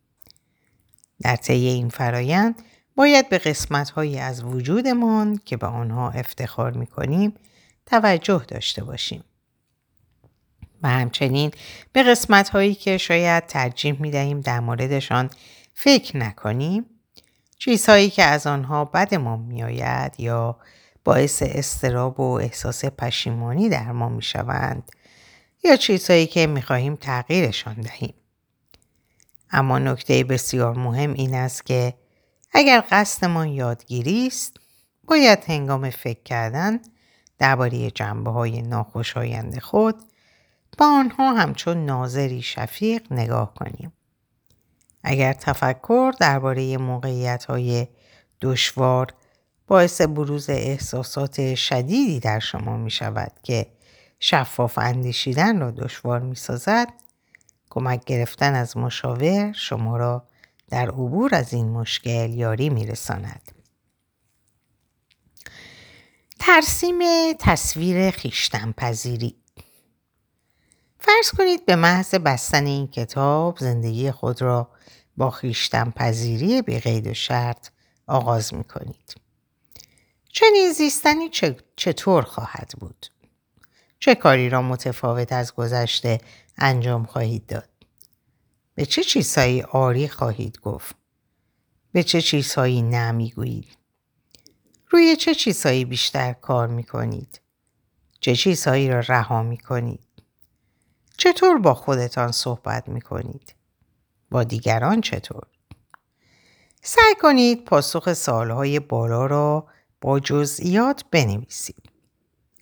در 1.21 1.35
طی 1.35 1.67
این 1.67 1.89
فرایند 1.89 2.61
باید 2.95 3.29
به 3.29 3.37
قسمت 3.37 3.89
هایی 3.89 4.19
از 4.19 4.43
وجودمان 4.43 5.39
که 5.45 5.57
به 5.57 5.67
آنها 5.67 6.09
افتخار 6.09 6.71
می 6.71 6.87
کنیم 6.87 7.33
توجه 7.85 8.45
داشته 8.47 8.83
باشیم. 8.83 9.23
و 10.83 10.89
همچنین 10.89 11.51
به 11.93 12.03
قسمت 12.03 12.49
هایی 12.49 12.75
که 12.75 12.97
شاید 12.97 13.45
ترجیح 13.45 14.01
می 14.01 14.11
دهیم 14.11 14.41
در 14.41 14.59
موردشان 14.59 15.29
فکر 15.77 16.17
نکنیم 16.17 16.85
چیزهایی 17.57 18.09
که 18.09 18.23
از 18.23 18.47
آنها 18.47 18.85
بدمان 18.85 19.39
میآید 19.39 20.19
یا 20.19 20.57
باعث 21.03 21.43
استراب 21.45 22.19
و 22.19 22.33
احساس 22.33 22.85
پشیمانی 22.85 23.69
در 23.69 23.91
ما 23.91 24.09
می 24.09 24.21
شوند 24.21 24.91
یا 25.63 25.75
چیزهایی 25.75 26.27
که 26.27 26.47
می 26.47 26.61
خواهیم 26.61 26.95
تغییرشان 26.95 27.73
دهیم. 27.73 28.13
اما 29.51 29.79
نکته 29.79 30.23
بسیار 30.23 30.73
مهم 30.73 31.13
این 31.13 31.35
است 31.35 31.65
که 31.65 31.93
اگر 32.53 32.83
قصدمان 32.91 33.47
یادگیری 33.47 34.27
است 34.27 34.57
باید 35.07 35.43
هنگام 35.47 35.89
فکر 35.89 36.23
کردن 36.23 36.79
درباره 37.39 37.91
جنبه 37.91 38.31
های 38.31 38.61
ناخوشایند 38.61 39.59
خود 39.59 39.95
با 40.77 40.85
آنها 40.85 41.33
همچون 41.33 41.85
ناظری 41.85 42.41
شفیق 42.41 43.13
نگاه 43.13 43.53
کنیم. 43.53 43.93
اگر 45.07 45.33
تفکر 45.33 46.11
درباره 46.19 46.77
موقعیت 46.77 47.45
های 47.45 47.87
دشوار 48.41 49.13
باعث 49.67 50.01
بروز 50.01 50.49
احساسات 50.49 51.55
شدیدی 51.55 52.19
در 52.19 52.39
شما 52.39 52.77
می 52.77 52.91
شود 52.91 53.31
که 53.43 53.67
شفاف 54.19 54.77
اندیشیدن 54.77 55.59
را 55.59 55.71
دشوار 55.71 56.19
می 56.19 56.35
سازد 56.35 56.87
کمک 57.69 58.05
گرفتن 58.05 58.53
از 58.53 58.77
مشاور 58.77 59.51
شما 59.51 59.97
را 59.97 60.27
در 60.69 60.89
عبور 60.89 61.35
از 61.35 61.53
این 61.53 61.69
مشکل 61.69 62.33
یاری 62.33 62.69
می 62.69 62.85
رساند. 62.85 63.51
ترسیم 66.39 66.99
تصویر 67.39 68.11
خیشتن 68.11 68.71
پذیری 68.71 69.35
فرض 70.99 71.31
کنید 71.37 71.65
به 71.65 71.75
محض 71.75 72.15
بستن 72.15 72.65
این 72.65 72.87
کتاب 72.87 73.57
زندگی 73.59 74.11
خود 74.11 74.41
را 74.41 74.69
با 75.17 75.31
خیشتن 75.31 75.91
پذیری 75.91 76.61
به 76.61 76.79
قید 76.79 77.07
و 77.07 77.13
شرط 77.13 77.69
آغاز 78.07 78.53
می 78.53 78.63
کنید. 78.63 79.15
چنین 80.29 80.71
زیستنی 80.73 81.29
چطور 81.75 82.23
خواهد 82.23 82.73
بود؟ 82.79 83.05
چه 83.99 84.15
کاری 84.15 84.49
را 84.49 84.61
متفاوت 84.61 85.31
از 85.31 85.55
گذشته 85.55 86.21
انجام 86.57 87.05
خواهید 87.05 87.45
داد؟ 87.45 87.69
به 88.75 88.85
چه 88.85 89.03
چیزهایی 89.03 89.61
آری 89.61 90.07
خواهید 90.07 90.59
گفت؟ 90.59 90.95
به 91.91 92.03
چه 92.03 92.21
چیزهایی 92.21 92.81
نمی‌گویید؟ 92.81 93.77
روی 94.89 95.15
چه 95.15 95.35
چیزهایی 95.35 95.85
بیشتر 95.85 96.33
کار 96.33 96.67
می 96.67 96.83
کنید؟ 96.83 97.41
چه 98.19 98.35
چیزهایی 98.35 98.89
را 98.89 98.99
رها 98.99 99.43
می 99.43 99.57
کنید؟ 99.57 100.07
چطور 101.17 101.57
با 101.57 101.73
خودتان 101.73 102.31
صحبت 102.31 102.87
می 102.89 103.01
کنید؟ 103.01 103.54
با 104.31 104.43
دیگران 104.43 105.01
چطور؟ 105.01 105.43
سعی 106.81 107.15
کنید 107.21 107.65
پاسخ 107.65 108.13
سالهای 108.13 108.79
بالا 108.79 109.25
را 109.25 109.67
با 110.01 110.19
جزئیات 110.19 111.05
بنویسید 111.11 111.89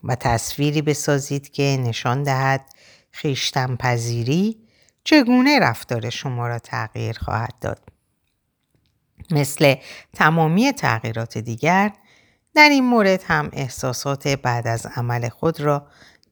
و 0.04 0.16
تصویری 0.16 0.82
بسازید 0.82 1.52
که 1.52 1.78
نشان 1.80 2.24
دهد 2.24 2.66
خیشتن 3.12 3.76
پذیری 3.76 4.64
چگونه 5.04 5.60
رفتار 5.60 6.10
شما 6.10 6.48
را 6.48 6.60
تغییر 6.60 7.18
خواهد 7.20 7.54
داد. 7.62 7.82
مثل 9.32 9.76
تمامی 10.14 10.72
تغییرات 10.72 11.38
دیگر 11.38 11.94
در 12.56 12.70
این 12.70 12.84
مورد 12.84 13.24
هم 13.28 13.50
احساسات 13.54 14.28
بعد 14.28 14.68
از 14.68 14.86
عمل 14.86 15.30
خود 15.30 15.62
را 15.62 15.88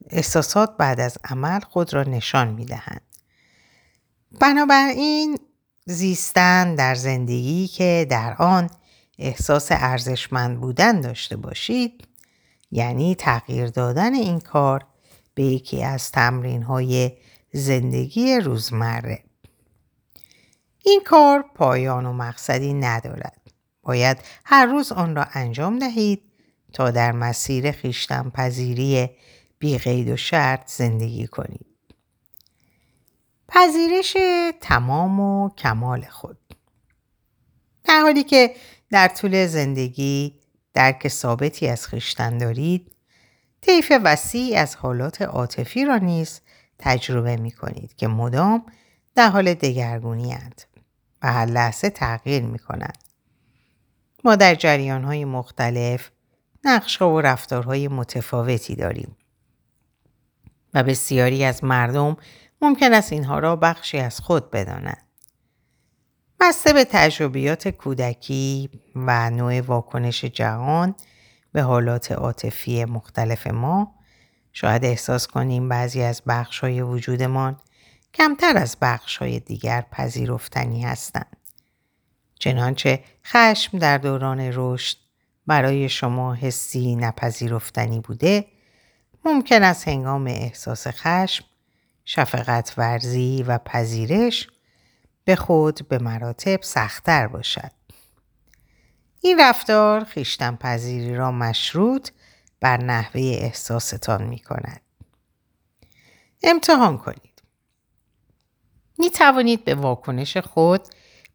احساسات 0.09 0.77
بعد 0.77 1.00
از 1.00 1.17
عمل 1.23 1.59
خود 1.59 1.93
را 1.93 2.03
نشان 2.03 2.47
می 2.47 2.65
دهند. 2.65 3.01
بنابراین 4.39 5.39
زیستن 5.85 6.75
در 6.75 6.95
زندگی 6.95 7.67
که 7.67 8.07
در 8.09 8.35
آن 8.39 8.69
احساس 9.19 9.67
ارزشمند 9.71 10.59
بودن 10.59 11.01
داشته 11.01 11.35
باشید 11.38 12.07
یعنی 12.71 13.15
تغییر 13.15 13.67
دادن 13.67 14.13
این 14.13 14.39
کار 14.39 14.85
به 15.33 15.43
یکی 15.43 15.83
از 15.83 16.11
تمرین 16.11 16.63
های 16.63 17.11
زندگی 17.53 18.39
روزمره. 18.39 19.23
این 20.85 21.01
کار 21.05 21.45
پایان 21.55 22.05
و 22.05 22.13
مقصدی 22.13 22.73
ندارد. 22.73 23.41
باید 23.83 24.17
هر 24.45 24.65
روز 24.65 24.91
آن 24.91 25.15
را 25.15 25.25
انجام 25.33 25.79
دهید 25.79 26.21
تا 26.73 26.91
در 26.91 27.11
مسیر 27.11 27.71
خیشتن 27.71 28.29
پذیری 28.29 29.09
بی 29.59 29.77
قید 29.77 30.09
و 30.09 30.17
شرط 30.17 30.71
زندگی 30.71 31.27
کنید. 31.27 31.71
پذیرش 33.53 34.17
تمام 34.62 35.20
و 35.20 35.50
کمال 35.50 36.01
خود 36.01 36.38
در 37.84 38.01
حالی 38.01 38.24
که 38.24 38.55
در 38.89 39.08
طول 39.08 39.48
زندگی 39.48 40.36
درک 40.74 41.08
ثابتی 41.08 41.67
از 41.67 41.88
خیشتن 41.88 42.38
دارید 42.38 42.91
طیف 43.62 43.91
وسیعی 44.03 44.55
از 44.55 44.75
حالات 44.75 45.22
عاطفی 45.22 45.86
را 45.86 45.98
نیز 45.98 46.41
تجربه 46.79 47.36
می 47.38 47.51
کنید 47.51 47.96
که 47.96 48.08
مدام 48.08 48.65
در 49.15 49.29
حال 49.29 49.53
دگرگونی 49.53 50.31
هند 50.31 50.62
و 51.22 51.34
هر 51.34 51.46
لحظه 51.46 51.89
تغییر 51.89 52.43
می 52.43 52.60
کنند. 52.60 52.98
ما 54.24 54.36
در 54.36 54.55
جریان 54.55 55.03
های 55.03 55.25
مختلف 55.25 56.12
نقش 56.63 57.01
و 57.01 57.22
رفتارهای 57.22 57.88
متفاوتی 57.88 58.75
داریم 58.75 59.17
و 60.74 60.84
بسیاری 60.84 61.43
از 61.43 61.63
مردم 61.63 62.17
ممکن 62.62 62.94
است 62.94 63.13
اینها 63.13 63.39
را 63.39 63.56
بخشی 63.56 63.98
از 63.98 64.20
خود 64.20 64.51
بدانند. 64.51 65.08
بسته 66.39 66.74
به 66.74 66.86
تجربیات 66.86 67.68
کودکی 67.68 68.70
و 68.96 69.30
نوع 69.30 69.62
واکنش 69.62 70.25
جهان 70.25 70.96
به 71.51 71.62
حالات 71.62 72.12
عاطفی 72.12 72.86
مختلف 72.86 73.48
ما 73.48 73.96
شاید 74.53 74.86
احساس 74.86 75.27
کنیم 75.27 75.70
بعضی 75.70 76.01
از 76.01 76.22
بخش 76.27 76.60
های 76.60 76.82
وجودمان 76.82 77.60
کمتر 78.13 78.58
از 78.58 78.77
بخش 78.82 79.18
های 79.18 79.39
دیگر 79.39 79.86
پذیرفتنی 79.91 80.84
هستند. 80.84 81.38
چنانچه 82.39 83.03
خشم 83.25 83.77
در 83.77 83.98
دوران 83.98 84.39
رشد 84.53 84.98
برای 85.48 85.89
شما 85.89 86.34
حسی 86.34 86.96
نپذیرفتنی 86.96 88.00
بوده 88.00 88.46
ممکن 89.25 89.63
است 89.63 89.88
هنگام 89.88 90.27
احساس 90.27 90.88
خشم 90.88 91.46
شفقت 92.05 92.74
ورزی 92.77 93.43
و 93.48 93.58
پذیرش 93.58 94.48
به 95.25 95.36
خود 95.36 95.88
به 95.88 95.98
مراتب 95.98 96.62
سختتر 96.62 97.27
باشد. 97.27 97.72
این 99.22 99.39
رفتار 99.39 100.03
خیشتن 100.03 100.55
پذیری 100.55 101.15
را 101.15 101.31
مشروط 101.31 102.10
بر 102.60 102.77
نحوه 102.77 103.22
احساستان 103.22 104.24
می 104.24 104.39
کند. 104.39 104.81
امتحان 106.43 106.98
کنید. 106.98 107.41
می 108.98 109.10
توانید 109.10 109.65
به 109.65 109.75
واکنش 109.75 110.38
خود 110.38 110.81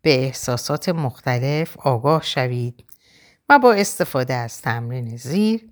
به 0.02 0.24
احساسات 0.24 0.88
مختلف 0.88 1.76
آگاه 1.78 2.22
شوید 2.22 2.84
و 3.48 3.58
با 3.58 3.72
استفاده 3.72 4.34
از 4.34 4.62
تمرین 4.62 5.16
زیر 5.16 5.70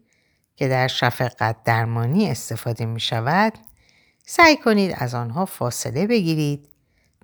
که 0.57 0.69
در 0.69 0.89
شفقت 0.89 1.57
درمانی 1.65 2.31
استفاده 2.31 2.87
می 2.87 3.01
شود 3.01 3.53
سعی 4.27 4.57
کنید 4.57 4.95
از 4.99 5.15
آنها 5.15 5.45
فاصله 5.45 6.07
بگیرید 6.07 6.69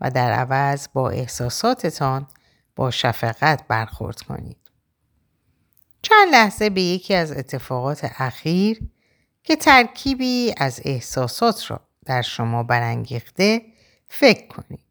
و 0.00 0.10
در 0.10 0.32
عوض 0.32 0.88
با 0.92 1.10
احساساتتان 1.10 2.26
با 2.76 2.90
شفقت 2.90 3.68
برخورد 3.68 4.20
کنید. 4.22 4.56
چند 6.02 6.28
لحظه 6.32 6.70
به 6.70 6.82
یکی 6.82 7.14
از 7.14 7.32
اتفاقات 7.32 8.12
اخیر 8.18 8.80
که 9.44 9.56
ترکیبی 9.56 10.54
از 10.56 10.80
احساسات 10.84 11.70
را 11.70 11.80
در 12.04 12.22
شما 12.22 12.62
برانگیخته 12.62 13.62
فکر 14.08 14.46
کنید. 14.46 14.84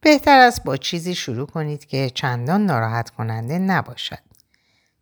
بهتر 0.00 0.38
است 0.38 0.64
با 0.64 0.76
چیزی 0.76 1.14
شروع 1.14 1.46
کنید 1.46 1.86
که 1.86 2.10
چندان 2.14 2.66
ناراحت 2.66 3.10
کننده 3.10 3.58
نباشد 3.58 4.18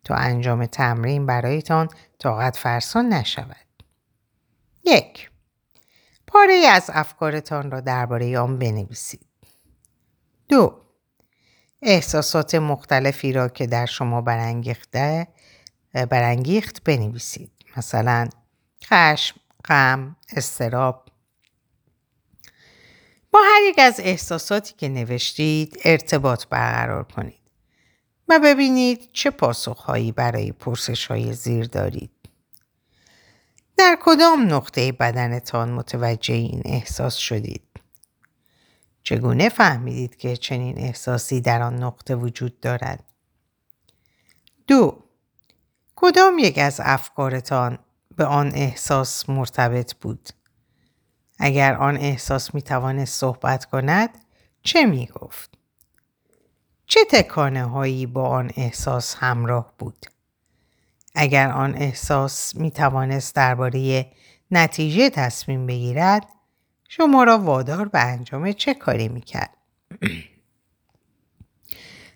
تا 0.03 0.15
انجام 0.15 0.65
تمرین 0.65 1.25
برایتان 1.25 1.89
طاقت 2.19 2.57
فرسان 2.57 3.09
نشود. 3.09 3.55
یک 4.85 5.28
پاره 6.31 6.53
از 6.53 6.89
افکارتان 6.93 7.71
را 7.71 7.79
درباره 7.79 8.39
آن 8.39 8.59
بنویسید. 8.59 9.27
دو 10.49 10.81
احساسات 11.81 12.55
مختلفی 12.55 13.33
را 13.33 13.47
که 13.47 13.67
در 13.67 13.85
شما 13.85 14.21
برانگیخته 14.21 15.27
برانگیخت 16.09 16.83
بنویسید. 16.83 17.51
مثلا 17.77 18.29
خشم، 18.85 19.35
غم، 19.65 20.15
استراب. 20.35 21.05
با 23.31 23.39
هر 23.39 23.61
یک 23.69 23.79
از 23.79 23.99
احساساتی 23.99 24.73
که 24.77 24.89
نوشتید 24.89 25.79
ارتباط 25.85 26.45
برقرار 26.45 27.03
کنید 27.03 27.39
و 28.27 28.39
ببینید 28.43 29.09
چه 29.13 29.29
پاسخهایی 29.29 30.11
برای 30.11 30.51
پرسش 30.51 31.05
های 31.05 31.33
زیر 31.33 31.65
دارید. 31.65 32.11
در 33.79 33.97
کدام 34.01 34.53
نقطه 34.53 34.91
بدنتان 34.91 35.71
متوجه 35.71 36.33
این 36.33 36.61
احساس 36.65 37.15
شدید؟ 37.15 37.63
چگونه 39.03 39.49
فهمیدید 39.49 40.15
که 40.15 40.37
چنین 40.37 40.77
احساسی 40.77 41.41
در 41.41 41.61
آن 41.61 41.83
نقطه 41.83 42.15
وجود 42.15 42.59
دارد؟ 42.59 43.03
دو 44.67 45.03
کدام 45.95 46.39
یک 46.39 46.57
از 46.57 46.81
افکارتان 46.83 47.79
به 48.15 48.25
آن 48.25 48.51
احساس 48.55 49.29
مرتبط 49.29 49.93
بود؟ 49.93 50.29
اگر 51.39 51.75
آن 51.75 51.97
احساس 51.97 52.55
می 52.55 52.61
توانست 52.61 53.19
صحبت 53.19 53.65
کند 53.65 54.09
چه 54.63 54.85
می 54.85 55.07
گفت؟ 55.07 55.57
چه 56.85 56.99
تکانه 57.11 57.63
هایی 57.63 58.05
با 58.05 58.27
آن 58.27 58.51
احساس 58.55 59.15
همراه 59.15 59.73
بود؟ 59.77 60.05
اگر 61.21 61.51
آن 61.51 61.75
احساس 61.75 62.55
می 62.55 62.71
توانست 62.71 63.35
درباره 63.35 64.11
نتیجه 64.51 65.09
تصمیم 65.09 65.65
بگیرد 65.65 66.25
شما 66.89 67.23
را 67.23 67.37
وادار 67.37 67.87
به 67.87 67.99
انجام 67.99 68.51
چه 68.51 68.73
کاری 68.73 69.07
می 69.07 69.21
کرد؟ 69.21 69.57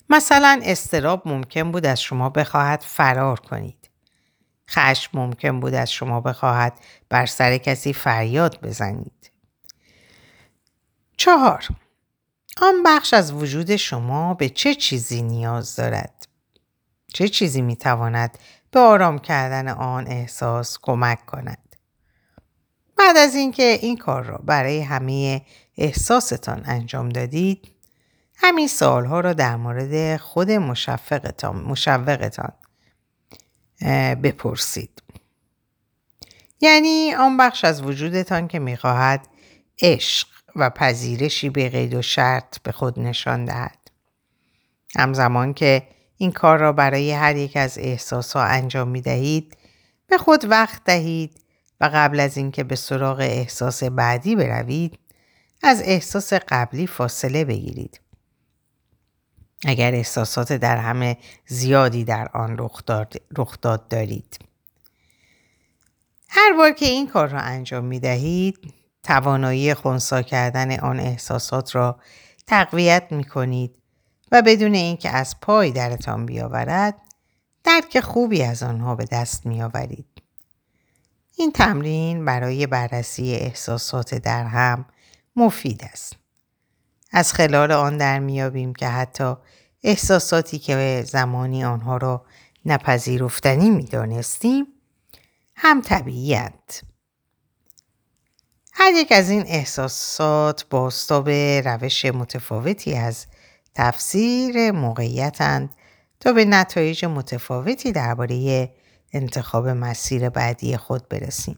مثلا 0.10 0.60
استراب 0.64 1.28
ممکن 1.28 1.72
بود 1.72 1.86
از 1.86 2.02
شما 2.02 2.30
بخواهد 2.30 2.82
فرار 2.82 3.40
کنید. 3.40 3.90
خشم 4.70 5.20
ممکن 5.20 5.60
بود 5.60 5.74
از 5.74 5.92
شما 5.92 6.22
بخواهد 6.22 6.80
بر 7.10 7.26
سر 7.26 7.58
کسی 7.58 7.94
فریاد 7.94 8.62
بزنید. 8.62 9.32
چهار 11.18 11.68
آن 12.62 12.84
بخش 12.86 13.14
از 13.14 13.34
وجود 13.34 13.76
شما 13.76 14.34
به 14.34 14.50
چه 14.50 14.76
چیزی 14.76 15.22
نیاز 15.22 15.76
دارد؟ 15.76 16.28
چه 17.14 17.28
چیزی 17.30 17.62
می 17.62 17.76
تواند 17.76 18.38
به 18.74 18.80
آرام 18.80 19.20
کردن 19.20 19.68
آن 19.68 20.08
احساس 20.08 20.78
کمک 20.82 21.26
کند. 21.26 21.76
بعد 22.98 23.18
از 23.18 23.36
اینکه 23.36 23.80
این 23.82 23.98
کار 23.98 24.24
را 24.24 24.38
برای 24.38 24.82
همه 24.82 25.42
احساستان 25.78 26.62
انجام 26.66 27.10
دادید 27.10 27.72
همین 28.36 28.68
سالها 28.68 29.20
را 29.20 29.34
در 29.34 29.56
مورد 29.56 30.18
خود 30.18 30.52
مشفقتان, 30.52 31.56
مشوقتان 31.56 32.54
بپرسید. 34.24 35.04
یعنی 36.62 37.14
آن 37.14 37.38
بخش 37.38 37.66
از 37.66 37.82
وجودتان 37.82 38.48
که 38.48 38.60
می‌خواهد 38.60 39.28
عشق 39.82 40.28
و 40.56 40.70
پذیرشی 40.70 41.50
به 41.50 41.70
قید 41.70 41.94
و 41.94 42.02
شرط 42.02 42.60
به 42.60 42.72
خود 42.72 43.00
نشان 43.00 43.46
دهد. 43.46 43.80
همزمان 44.96 45.54
که 45.54 45.88
این 46.24 46.32
کار 46.32 46.60
را 46.60 46.74
برای 46.74 47.12
هر 47.12 47.36
یک 47.36 47.58
از 47.58 47.78
احساس 47.78 48.34
ها 48.34 48.44
انجام 48.44 48.88
می 48.88 49.02
دهید 49.02 49.58
به 50.08 50.18
خود 50.18 50.46
وقت 50.46 50.84
دهید 50.84 51.42
و 51.82 51.90
قبل 51.94 52.20
از 52.20 52.38
اینکه 52.38 52.64
به 52.64 52.76
سراغ 52.76 53.20
احساس 53.20 53.84
بعدی 53.84 54.36
بروید 54.36 55.00
از 55.64 55.82
احساس 55.86 56.34
قبلی 56.34 56.88
فاصله 56.88 57.46
بگیرید. 57.46 58.00
اگر 59.66 59.96
احساسات 59.96 60.54
در 60.54 60.78
همه 60.78 61.18
زیادی 61.46 62.04
در 62.04 62.30
آن 62.34 62.58
رخ 63.38 63.60
داد 63.62 63.88
دارید. 63.88 64.40
هر 66.30 66.54
بار 66.58 66.72
که 66.72 66.86
این 66.86 67.08
کار 67.08 67.28
را 67.28 67.40
انجام 67.40 67.86
می 67.86 68.00
دهید 68.00 68.74
توانایی 69.04 69.74
خونسا 69.74 70.22
کردن 70.22 70.80
آن 70.80 71.00
احساسات 71.00 71.76
را 71.76 72.00
تقویت 72.48 73.08
می 73.12 73.24
کنید 73.24 73.83
و 74.34 74.42
بدون 74.42 74.74
اینکه 74.74 75.10
از 75.10 75.40
پای 75.40 75.72
درتان 75.72 76.26
بیاورد 76.26 76.96
درک 77.64 78.00
خوبی 78.00 78.44
از 78.44 78.64
آنها 78.64 78.96
به 78.96 79.06
دست 79.06 79.46
می 79.46 79.62
آورید. 79.62 80.06
این 81.36 81.52
تمرین 81.52 82.26
برای 82.26 82.68
بررسی 82.68 83.34
احساسات 83.34 84.16
در 84.16 84.44
هم 84.44 84.86
مفید 85.36 85.84
است. 85.84 86.16
از 87.12 87.34
خلال 87.34 87.72
آن 87.72 87.98
در 87.98 88.20
میابیم 88.20 88.74
که 88.74 88.88
حتی 88.88 89.36
احساساتی 89.84 90.60
که 90.60 91.04
زمانی 91.08 91.66
آنها 91.66 91.98
را 91.98 92.26
نپذیرفتنی 92.66 93.70
می‌دانستیم 93.70 94.68
هم 95.56 95.82
طبیعیت. 95.82 96.82
هر 98.74 98.92
یک 98.94 99.12
از 99.12 99.30
این 99.30 99.44
احساسات 99.48 100.66
باستاب 100.70 101.30
روش 101.66 102.06
متفاوتی 102.06 102.96
از 102.96 103.26
تفسیر 103.76 104.72
موقعیتند 104.72 105.70
تا 106.20 106.34
به 106.34 106.46
نتایج 106.46 107.06
متفاوتی 107.06 107.92
درباره 107.92 108.70
انتخاب 109.14 109.68
مسیر 109.68 110.30
بعدی 110.30 110.78
خود 110.78 111.10
برسیم. 111.10 111.58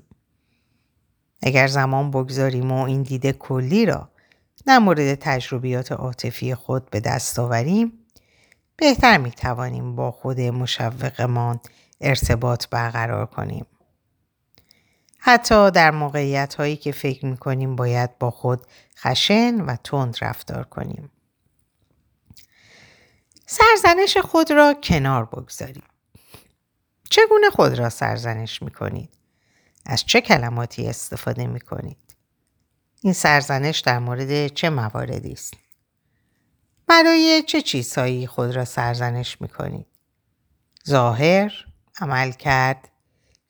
اگر 1.43 1.67
زمان 1.67 2.11
بگذاریم 2.11 2.71
و 2.71 2.83
این 2.83 3.03
دیده 3.03 3.33
کلی 3.33 3.85
را 3.85 4.09
در 4.65 4.79
مورد 4.79 5.15
تجربیات 5.15 5.91
عاطفی 5.91 6.55
خود 6.55 6.89
به 6.89 6.99
دست 6.99 7.39
آوریم 7.39 7.93
بهتر 8.77 9.17
می 9.17 9.31
توانیم 9.31 9.95
با 9.95 10.11
خود 10.11 10.39
مشوقمان 10.39 11.59
ارتباط 12.01 12.65
برقرار 12.71 13.25
کنیم. 13.25 13.65
حتی 15.17 15.71
در 15.71 15.91
موقعیت 15.91 16.55
هایی 16.55 16.75
که 16.75 16.91
فکر 16.91 17.25
می 17.25 17.37
کنیم 17.37 17.75
باید 17.75 18.17
با 18.17 18.31
خود 18.31 18.61
خشن 18.97 19.61
و 19.61 19.75
تند 19.75 20.17
رفتار 20.21 20.63
کنیم. 20.63 21.09
سرزنش 23.45 24.17
خود 24.17 24.51
را 24.51 24.73
کنار 24.73 25.25
بگذارید. 25.25 25.83
چگونه 27.09 27.49
خود 27.49 27.73
را 27.73 27.89
سرزنش 27.89 28.61
می 28.61 28.71
کنید؟ 28.71 29.09
از 29.85 30.05
چه 30.05 30.21
کلماتی 30.21 30.87
استفاده 30.87 31.47
می 31.47 31.59
کنید؟ 31.59 31.97
این 33.01 33.13
سرزنش 33.13 33.79
در 33.79 33.99
مورد 33.99 34.47
چه 34.47 34.69
مواردی 34.69 35.31
است؟ 35.31 35.53
برای 36.87 37.43
چه 37.47 37.61
چیزهایی 37.61 38.27
خود 38.27 38.55
را 38.55 38.65
سرزنش 38.65 39.41
می 39.41 39.47
کنید؟ 39.47 39.87
ظاهر، 40.89 41.65
عمل 42.01 42.31
کرد، 42.31 42.89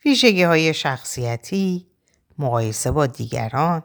ویژگی 0.06 0.44
های 0.44 0.74
شخصیتی، 0.74 1.88
مقایسه 2.38 2.92
با 2.92 3.08
دیگران. 3.08 3.84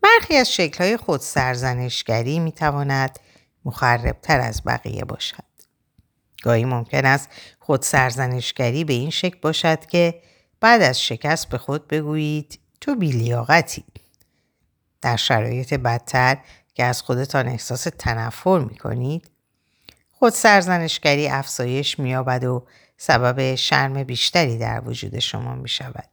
برخی 0.00 0.36
از 0.36 0.52
شکل 0.52 0.84
های 0.84 0.96
خود 0.96 1.20
سرزنشگری 1.20 2.38
می 2.38 2.52
تواند 2.52 3.18
مخربتر 3.66 4.40
از 4.40 4.62
بقیه 4.66 5.04
باشد. 5.04 5.44
گاهی 6.42 6.64
ممکن 6.64 7.04
است 7.04 7.28
خود 7.58 7.82
سرزنشگری 7.82 8.84
به 8.84 8.92
این 8.92 9.10
شکل 9.10 9.38
باشد 9.42 9.86
که 9.86 10.22
بعد 10.60 10.82
از 10.82 11.00
شکست 11.00 11.48
به 11.48 11.58
خود 11.58 11.88
بگویید 11.88 12.60
تو 12.80 12.94
بیلیاقتی. 12.94 13.84
در 15.02 15.16
شرایط 15.16 15.74
بدتر 15.74 16.38
که 16.74 16.84
از 16.84 17.02
خودتان 17.02 17.48
احساس 17.48 17.86
تنفر 17.98 18.58
می 18.58 18.78
کنید 18.78 19.30
خود 20.10 20.32
سرزنشگری 20.32 21.28
افزایش 21.28 21.98
مییابد 21.98 22.44
و 22.44 22.66
سبب 22.96 23.54
شرم 23.54 24.04
بیشتری 24.04 24.58
در 24.58 24.82
وجود 24.88 25.18
شما 25.18 25.54
می 25.54 25.68
شود. 25.68 26.08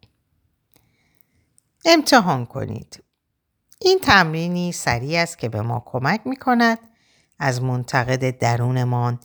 امتحان 1.85 2.45
کنید. 2.45 3.03
این 3.79 3.99
تمرینی 3.99 4.71
سریع 4.71 5.19
است 5.19 5.37
که 5.37 5.49
به 5.49 5.61
ما 5.61 5.83
کمک 5.85 6.21
می 6.25 6.35
کند 6.35 6.79
از 7.39 7.61
منتقد 7.61 8.37
درونمان 8.37 9.19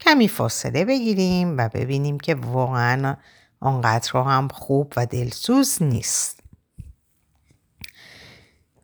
کمی 0.00 0.28
فاصله 0.28 0.84
بگیریم 0.84 1.58
و 1.58 1.68
ببینیم 1.68 2.20
که 2.20 2.34
واقعا 2.34 3.16
آنقدر 3.60 4.10
هم 4.12 4.48
خوب 4.48 4.92
و 4.96 5.06
دلسوز 5.06 5.82
نیست. 5.82 6.40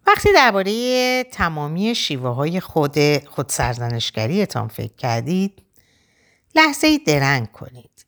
وقتی 0.06 0.28
درباره 0.34 1.24
تمامی 1.24 1.94
شیوه 1.94 2.28
های 2.28 2.60
خود 2.60 3.26
خود 3.28 3.48
سرزنشگریتان 3.48 4.68
فکر 4.68 4.94
کردید 4.94 5.62
لحظه 6.54 6.86
ای 6.86 6.98
درنگ 6.98 7.52
کنید 7.52 8.06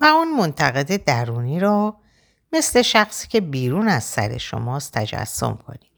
و 0.00 0.04
اون 0.04 0.36
منتقد 0.36 1.04
درونی 1.04 1.60
را 1.60 1.96
مثل 2.52 2.82
شخصی 2.82 3.28
که 3.28 3.40
بیرون 3.40 3.88
از 3.88 4.04
سر 4.04 4.38
شماست 4.38 4.92
تجسم 4.92 5.58
کنید. 5.66 5.90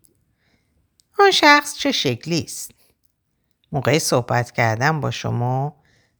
آن 1.19 1.31
شخص 1.31 1.77
چه 1.77 1.93
شکلی 1.93 2.41
است؟ 2.41 2.71
موقع 3.77 3.99
صحبت 3.99 4.51
کردن 4.51 5.01
با 5.01 5.11
شما 5.11 5.77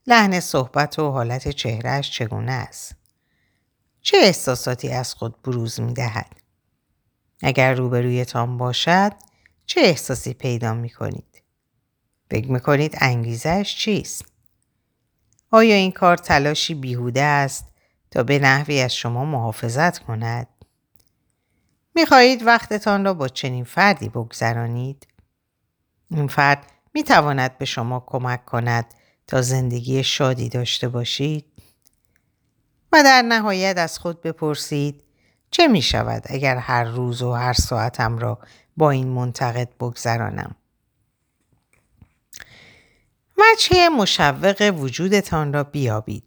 لحن 0.07 0.41
صحبت 0.41 0.99
و 0.99 1.11
حالت 1.11 1.49
چهرهش 1.49 2.11
چگونه 2.11 2.53
است؟ 2.53 2.97
چه 4.01 4.17
احساساتی 4.17 4.93
از 4.93 5.15
خود 5.15 5.43
بروز 5.43 5.81
می 5.81 5.95
دهد؟ 5.95 6.33
اگر 7.43 7.75
روبرویتان 7.75 8.59
باشد 8.59 9.13
چه 9.67 9.81
احساسی 9.81 10.35
پیدا 10.35 10.75
می 10.75 10.91
کنید؟ 10.91 11.43
فکر 12.31 12.51
می 12.51 12.61
کنید 12.61 12.97
انگیزش 13.01 13.77
چیست؟ 13.79 14.25
آیا 15.51 15.75
این 15.75 15.93
کار 15.93 16.17
تلاشی 16.17 16.75
بیهوده 16.75 17.23
است 17.23 17.65
تا 18.11 18.23
به 18.23 18.39
نحوی 18.39 18.81
از 18.81 18.95
شما 18.95 19.25
محافظت 19.25 19.99
کند؟ 19.99 20.47
می 21.95 22.07
خواهید 22.07 22.43
وقتتان 22.43 23.05
را 23.05 23.15
با 23.15 23.29
چنین 23.29 23.65
فردی 23.65 24.09
بگذرانید؟ 24.09 25.07
این 26.11 26.27
فرد 26.27 26.76
می 26.97 27.03
تواند 27.03 27.59
به 27.59 27.65
شما 27.65 28.05
کمک 28.07 28.45
کند 28.45 28.95
تا 29.27 29.43
زندگی 29.43 30.05
شادی 30.05 30.49
داشته 30.49 30.89
باشید؟ 30.89 31.45
و 32.93 33.03
در 33.03 33.23
نهایت 33.23 33.79
از 33.79 33.99
خود 33.99 34.23
بپرسید 34.23 35.03
چه 35.51 35.69
می 35.69 35.83
شود 35.83 36.23
اگر 36.27 36.57
هر 36.57 36.85
روز 36.85 37.23
و 37.23 37.33
هر 37.33 37.53
ساعتم 37.53 38.19
را 38.19 38.39
با 38.77 38.91
این 38.91 39.09
منتقد 39.09 39.69
بگذرانم؟ 39.81 40.55
وجه 43.39 43.89
مشوق 43.89 44.75
وجودتان 44.79 45.53
را 45.53 45.65
بیابید. 45.65 46.25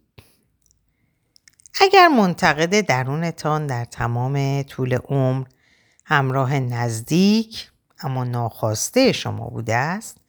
اگر 1.80 2.08
منتقد 2.08 2.80
درونتان 2.80 3.66
در 3.66 3.84
تمام 3.84 4.62
طول 4.62 4.94
عمر 4.94 5.46
همراه 6.04 6.58
نزدیک 6.58 7.70
اما 8.00 8.24
ناخواسته 8.24 9.12
شما 9.12 9.48
بوده 9.48 9.74
است 9.74 10.19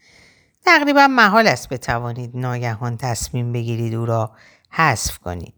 تقریبا 0.65 1.07
محال 1.07 1.47
است 1.47 1.69
بتوانید 1.69 2.31
ناگهان 2.33 2.97
تصمیم 2.97 3.53
بگیرید 3.53 3.95
او 3.95 4.05
را 4.05 4.31
حذف 4.69 5.17
کنید. 5.17 5.53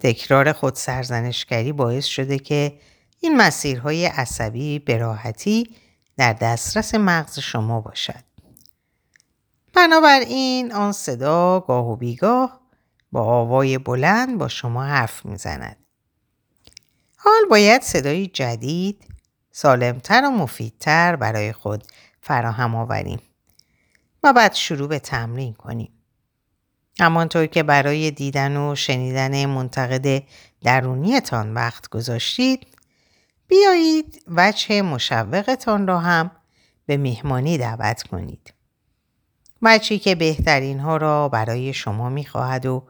تکرار 0.00 0.52
خود 0.52 0.74
سرزنشگری 0.74 1.72
باعث 1.72 2.04
شده 2.04 2.38
که 2.38 2.78
این 3.20 3.36
مسیرهای 3.36 4.06
عصبی 4.06 4.78
به 4.78 4.98
راحتی 4.98 5.76
در 6.16 6.32
دسترس 6.32 6.94
مغز 6.94 7.38
شما 7.38 7.80
باشد. 7.80 8.24
بنابراین 9.74 10.72
آن 10.72 10.92
صدا 10.92 11.60
گاه 11.60 11.86
و 11.86 11.96
بیگاه 11.96 12.60
با 13.12 13.22
آوای 13.22 13.78
بلند 13.78 14.38
با 14.38 14.48
شما 14.48 14.84
حرف 14.84 15.26
می‌زند. 15.26 15.76
حال 17.16 17.42
باید 17.50 17.82
صدایی 17.82 18.26
جدید، 18.26 19.04
سالمتر 19.50 20.24
و 20.24 20.30
مفیدتر 20.30 21.16
برای 21.16 21.52
خود 21.52 21.84
فراهم 22.20 22.74
آوریم 22.74 23.20
و 24.22 24.32
بعد 24.32 24.54
شروع 24.54 24.88
به 24.88 24.98
تمرین 24.98 25.54
کنیم. 25.54 25.92
همانطور 27.00 27.46
که 27.46 27.62
برای 27.62 28.10
دیدن 28.10 28.56
و 28.56 28.74
شنیدن 28.74 29.46
منتقد 29.46 30.22
درونیتان 30.62 31.54
وقت 31.54 31.88
گذاشتید 31.88 32.66
بیایید 33.48 34.22
وجه 34.28 34.82
مشوقتان 34.82 35.86
را 35.86 35.98
هم 35.98 36.30
به 36.86 36.96
مهمانی 36.96 37.58
دعوت 37.58 38.02
کنید. 38.02 38.54
وجهی 39.62 39.98
که 39.98 40.14
بهترین 40.14 40.80
ها 40.80 40.96
را 40.96 41.28
برای 41.28 41.72
شما 41.72 42.08
می 42.08 42.24
خواهد 42.24 42.66
و 42.66 42.82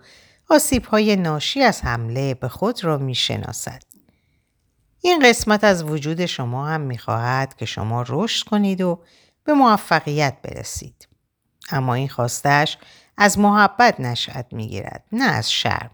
آسیب 0.48 0.84
های 0.84 1.16
ناشی 1.16 1.62
از 1.62 1.82
حمله 1.82 2.34
به 2.34 2.48
خود 2.48 2.84
را 2.84 2.98
می 2.98 3.14
شناسد. 3.14 3.82
این 5.02 5.28
قسمت 5.28 5.64
از 5.64 5.82
وجود 5.82 6.26
شما 6.26 6.66
هم 6.66 6.80
می 6.80 6.98
خواهد 6.98 7.56
که 7.56 7.66
شما 7.66 8.04
رشد 8.08 8.46
کنید 8.46 8.80
و 8.80 9.02
به 9.44 9.52
موفقیت 9.52 10.36
برسید. 10.42 11.09
اما 11.70 11.94
این 11.94 12.08
خواستش 12.08 12.78
از 13.16 13.38
محبت 13.38 14.00
نشأت 14.00 14.46
می‌گیرد 14.52 15.04
نه 15.12 15.24
از 15.24 15.52
شرم 15.52 15.90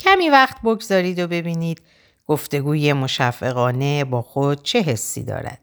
کمی 0.00 0.30
وقت 0.30 0.62
بگذارید 0.62 1.18
و 1.18 1.28
ببینید 1.28 1.82
گفتگوی 2.26 2.92
مشفقانه 2.92 4.04
با 4.04 4.22
خود 4.22 4.62
چه 4.62 4.82
حسی 4.82 5.22
دارد 5.22 5.60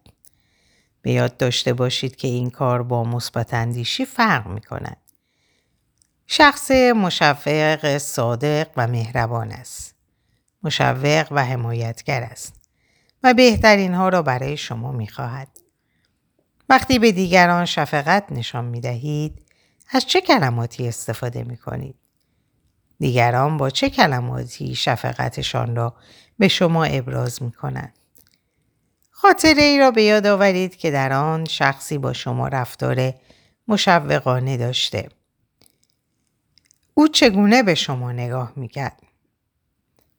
به 1.02 1.12
یاد 1.12 1.38
داشته 1.38 1.74
باشید 1.74 2.16
که 2.16 2.28
این 2.28 2.50
کار 2.50 2.84
با 2.84 3.04
مثبت 3.04 3.54
اندیشی 3.54 4.06
فرق 4.06 4.48
می 4.48 4.62
کند. 4.62 4.98
شخص 6.28 6.72
مشفق 6.72 7.98
صادق 7.98 8.68
و 8.78 8.88
مهربان 8.88 9.52
است. 9.52 9.96
مشوق 10.64 11.28
و 11.32 11.46
حمایتگر 11.46 12.22
است 12.22 12.54
و 13.24 13.34
بهترین 13.34 13.94
ها 13.94 14.10
را 14.10 14.22
برای 14.22 14.58
شما 14.58 14.92
می 14.92 15.08
خواهد. 15.08 15.48
وقتی 16.74 17.00
به 17.00 17.12
دیگران 17.12 17.66
شفقت 17.66 18.32
نشان 18.32 18.66
می 18.66 18.82
دهید 18.82 19.42
از 19.92 20.06
چه 20.06 20.22
کلماتی 20.22 20.88
استفاده 20.88 21.44
می 21.44 21.58
کنید؟ 21.58 21.96
دیگران 23.00 23.58
با 23.58 23.70
چه 23.70 23.90
کلماتی 23.90 24.76
شفقتشان 24.76 25.76
را 25.76 25.96
به 26.40 26.48
شما 26.48 26.84
ابراز 26.84 27.44
می 27.44 27.52
کنند؟ 27.52 27.94
خاطره 29.10 29.64
ای 29.64 29.80
را 29.80 29.92
به 29.92 30.04
یاد 30.04 30.28
آورید 30.28 30.76
که 30.76 30.92
در 30.92 31.14
آن 31.14 31.46
شخصی 31.46 31.98
با 31.98 32.14
شما 32.14 32.48
رفتار 32.48 33.14
مشوقانه 33.68 34.58
داشته. 34.58 35.10
او 36.94 37.08
چگونه 37.08 37.64
به 37.64 37.76
شما 37.76 38.12
نگاه 38.12 38.54
می‌کرد؟ 38.56 39.02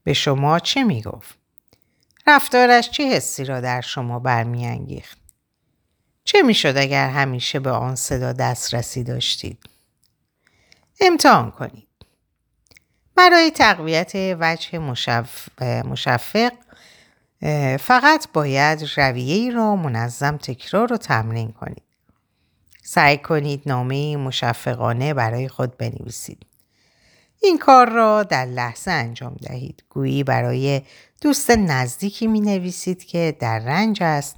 به 0.05 0.12
شما 0.12 0.59
چه 0.59 0.85
می‌گفت؟ 0.85 1.38
رفتارش 2.27 2.90
چه 2.90 3.09
حسی 3.09 3.45
را 3.45 3.61
در 3.61 3.81
شما 3.81 4.19
برمیانگیخت؟ 4.19 5.24
چه 6.25 6.43
می‌شد 6.43 6.75
اگر 6.77 7.09
همیشه 7.09 7.61
به 7.61 7.71
آن 7.71 7.95
صدا 7.95 8.33
دسترسی 8.33 9.05
داشتید؟ 9.05 9.59
امتحان 11.01 11.51
کنید. 11.51 11.89
برای 13.15 13.51
تقویت 13.51 14.13
وجه 14.15 14.79
مشف... 14.79 15.63
مشفق 15.63 16.53
فقط 17.81 18.29
باید 18.33 18.91
رویه 18.97 19.53
را 19.53 19.77
منظم 19.77 20.37
تکرار 20.37 20.93
و 20.93 20.97
تمرین 20.97 21.53
کنید. 21.53 21.83
سعی 22.83 23.19
کنید 23.19 23.63
نامه 23.67 24.17
مشفقانه 24.17 25.15
برای 25.15 25.49
خود 25.49 25.77
بنویسید. 25.77 26.47
این 27.43 27.59
کار 27.59 27.89
را 27.89 28.23
در 28.23 28.47
لحظه 28.47 28.91
انجام 28.91 29.35
دهید. 29.35 29.85
گویی 29.89 30.25
برای 30.25 30.83
دوست 31.21 31.51
نزدیکی 31.51 32.27
می 32.27 32.41
نویسید 32.41 33.05
که 33.05 33.37
در 33.41 33.59
رنج 33.59 34.03
است 34.03 34.37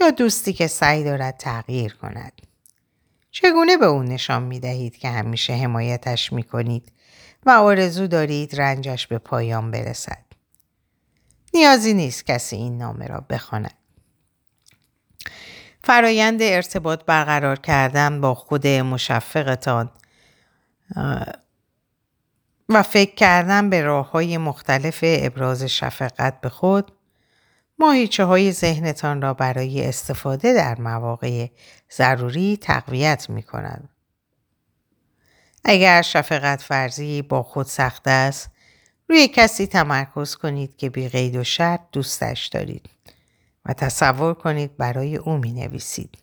یا 0.00 0.10
دوستی 0.10 0.52
که 0.52 0.66
سعی 0.66 1.04
دارد 1.04 1.36
تغییر 1.36 1.94
کند. 1.94 2.32
چگونه 3.30 3.76
به 3.76 3.86
او 3.86 4.02
نشان 4.02 4.42
می 4.42 4.60
دهید 4.60 4.96
که 4.96 5.08
همیشه 5.08 5.52
حمایتش 5.52 6.32
می 6.32 6.42
کنید 6.42 6.92
و 7.46 7.50
آرزو 7.50 8.06
دارید 8.06 8.60
رنجش 8.60 9.06
به 9.06 9.18
پایان 9.18 9.70
برسد. 9.70 10.24
نیازی 11.54 11.94
نیست 11.94 12.26
کسی 12.26 12.56
این 12.56 12.78
نامه 12.78 13.06
را 13.06 13.20
بخواند. 13.30 13.74
فرایند 15.82 16.42
ارتباط 16.42 17.04
برقرار 17.04 17.58
کردن 17.58 18.20
با 18.20 18.34
خود 18.34 18.66
مشفقتان 18.66 19.90
و 22.68 22.82
فکر 22.82 23.14
کردن 23.14 23.70
به 23.70 23.82
راه 23.82 24.10
های 24.10 24.38
مختلف 24.38 24.98
ابراز 25.02 25.62
شفقت 25.62 26.40
به 26.40 26.48
خود 26.48 26.92
ماهیچه 27.78 28.24
های 28.24 28.52
ذهنتان 28.52 29.22
را 29.22 29.34
برای 29.34 29.84
استفاده 29.84 30.52
در 30.52 30.80
مواقع 30.80 31.46
ضروری 31.92 32.56
تقویت 32.56 33.30
می 33.30 33.42
کند. 33.42 33.88
اگر 35.64 36.02
شفقت 36.02 36.62
فرزی 36.62 37.22
با 37.22 37.42
خود 37.42 37.66
سخت 37.66 38.08
است 38.08 38.50
روی 39.08 39.28
کسی 39.28 39.66
تمرکز 39.66 40.36
کنید 40.36 40.76
که 40.76 40.90
بی 40.90 41.08
قید 41.08 41.36
و 41.36 41.44
شرط 41.44 41.80
دوستش 41.92 42.46
دارید 42.46 42.88
و 43.64 43.72
تصور 43.72 44.34
کنید 44.34 44.76
برای 44.76 45.16
او 45.16 45.36
می 45.36 45.52
نویسید. 45.52 46.18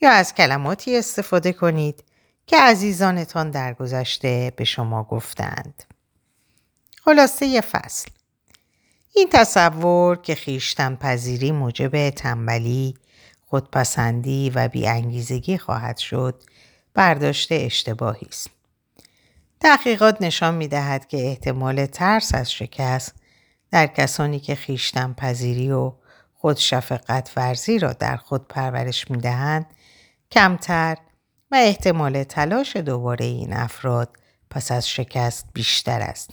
یا 0.00 0.10
از 0.10 0.34
کلماتی 0.34 0.96
استفاده 0.96 1.52
کنید 1.52 2.04
که 2.46 2.56
عزیزانتان 2.56 3.50
در 3.50 3.74
گذشته 3.74 4.52
به 4.56 4.64
شما 4.64 5.04
گفتند. 5.04 5.82
خلاصه 7.04 7.60
فصل 7.60 8.10
این 9.16 9.28
تصور 9.32 10.16
که 10.16 10.34
خیشتن 10.34 10.96
پذیری 10.96 11.52
موجب 11.52 12.10
تنبلی، 12.10 12.94
خودپسندی 13.46 14.50
و 14.54 14.68
بیانگیزگی 14.68 15.58
خواهد 15.58 15.96
شد 15.96 16.42
برداشت 16.94 17.48
اشتباهی 17.52 18.26
است. 18.26 18.50
تحقیقات 19.60 20.22
نشان 20.22 20.54
می 20.54 20.68
دهد 20.68 21.08
که 21.08 21.16
احتمال 21.16 21.86
ترس 21.86 22.34
از 22.34 22.52
شکست 22.52 23.14
در 23.70 23.86
کسانی 23.86 24.40
که 24.40 24.54
خیشتن 24.54 25.12
پذیری 25.12 25.70
و 25.70 25.92
خود 26.34 26.56
شفقت 26.56 27.32
ورزی 27.36 27.78
را 27.78 27.92
در 27.92 28.16
خود 28.16 28.48
پرورش 28.48 29.10
می 29.10 29.18
دهند 29.18 29.66
کمتر 30.30 30.96
و 31.50 31.54
احتمال 31.54 32.24
تلاش 32.24 32.76
دوباره 32.76 33.24
این 33.24 33.52
افراد 33.52 34.16
پس 34.50 34.72
از 34.72 34.88
شکست 34.88 35.46
بیشتر 35.54 36.00
است. 36.00 36.30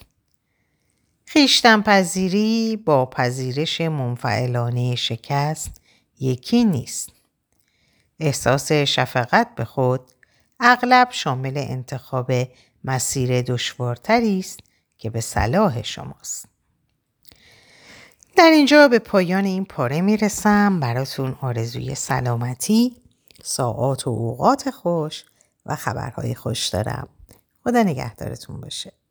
خیشتن 1.33 1.81
پذیری 1.81 2.77
با 2.85 3.05
پذیرش 3.05 3.81
منفعلانه 3.81 4.95
شکست 4.95 5.81
یکی 6.19 6.63
نیست. 6.63 7.09
احساس 8.19 8.71
شفقت 8.71 9.55
به 9.55 9.65
خود 9.65 10.01
اغلب 10.59 11.07
شامل 11.11 11.53
انتخاب 11.57 12.31
مسیر 12.83 13.41
دشوارتری 13.41 14.39
است 14.39 14.59
که 14.97 15.09
به 15.09 15.21
صلاح 15.21 15.81
شماست. 15.81 16.45
در 18.35 18.49
اینجا 18.49 18.87
به 18.87 18.99
پایان 18.99 19.45
این 19.45 19.65
پاره 19.65 20.01
می‌رسم 20.01 20.79
براتون 20.79 21.35
آرزوی 21.41 21.95
سلامتی، 21.95 22.95
ساعات 23.43 24.07
و 24.07 24.09
اوقات 24.09 24.69
خوش 24.69 25.25
و 25.65 25.75
خبرهای 25.75 26.35
خوش 26.35 26.67
دارم. 26.67 27.07
خدا 27.63 27.83
نگهدارتون 27.83 28.61
باشه. 28.61 29.02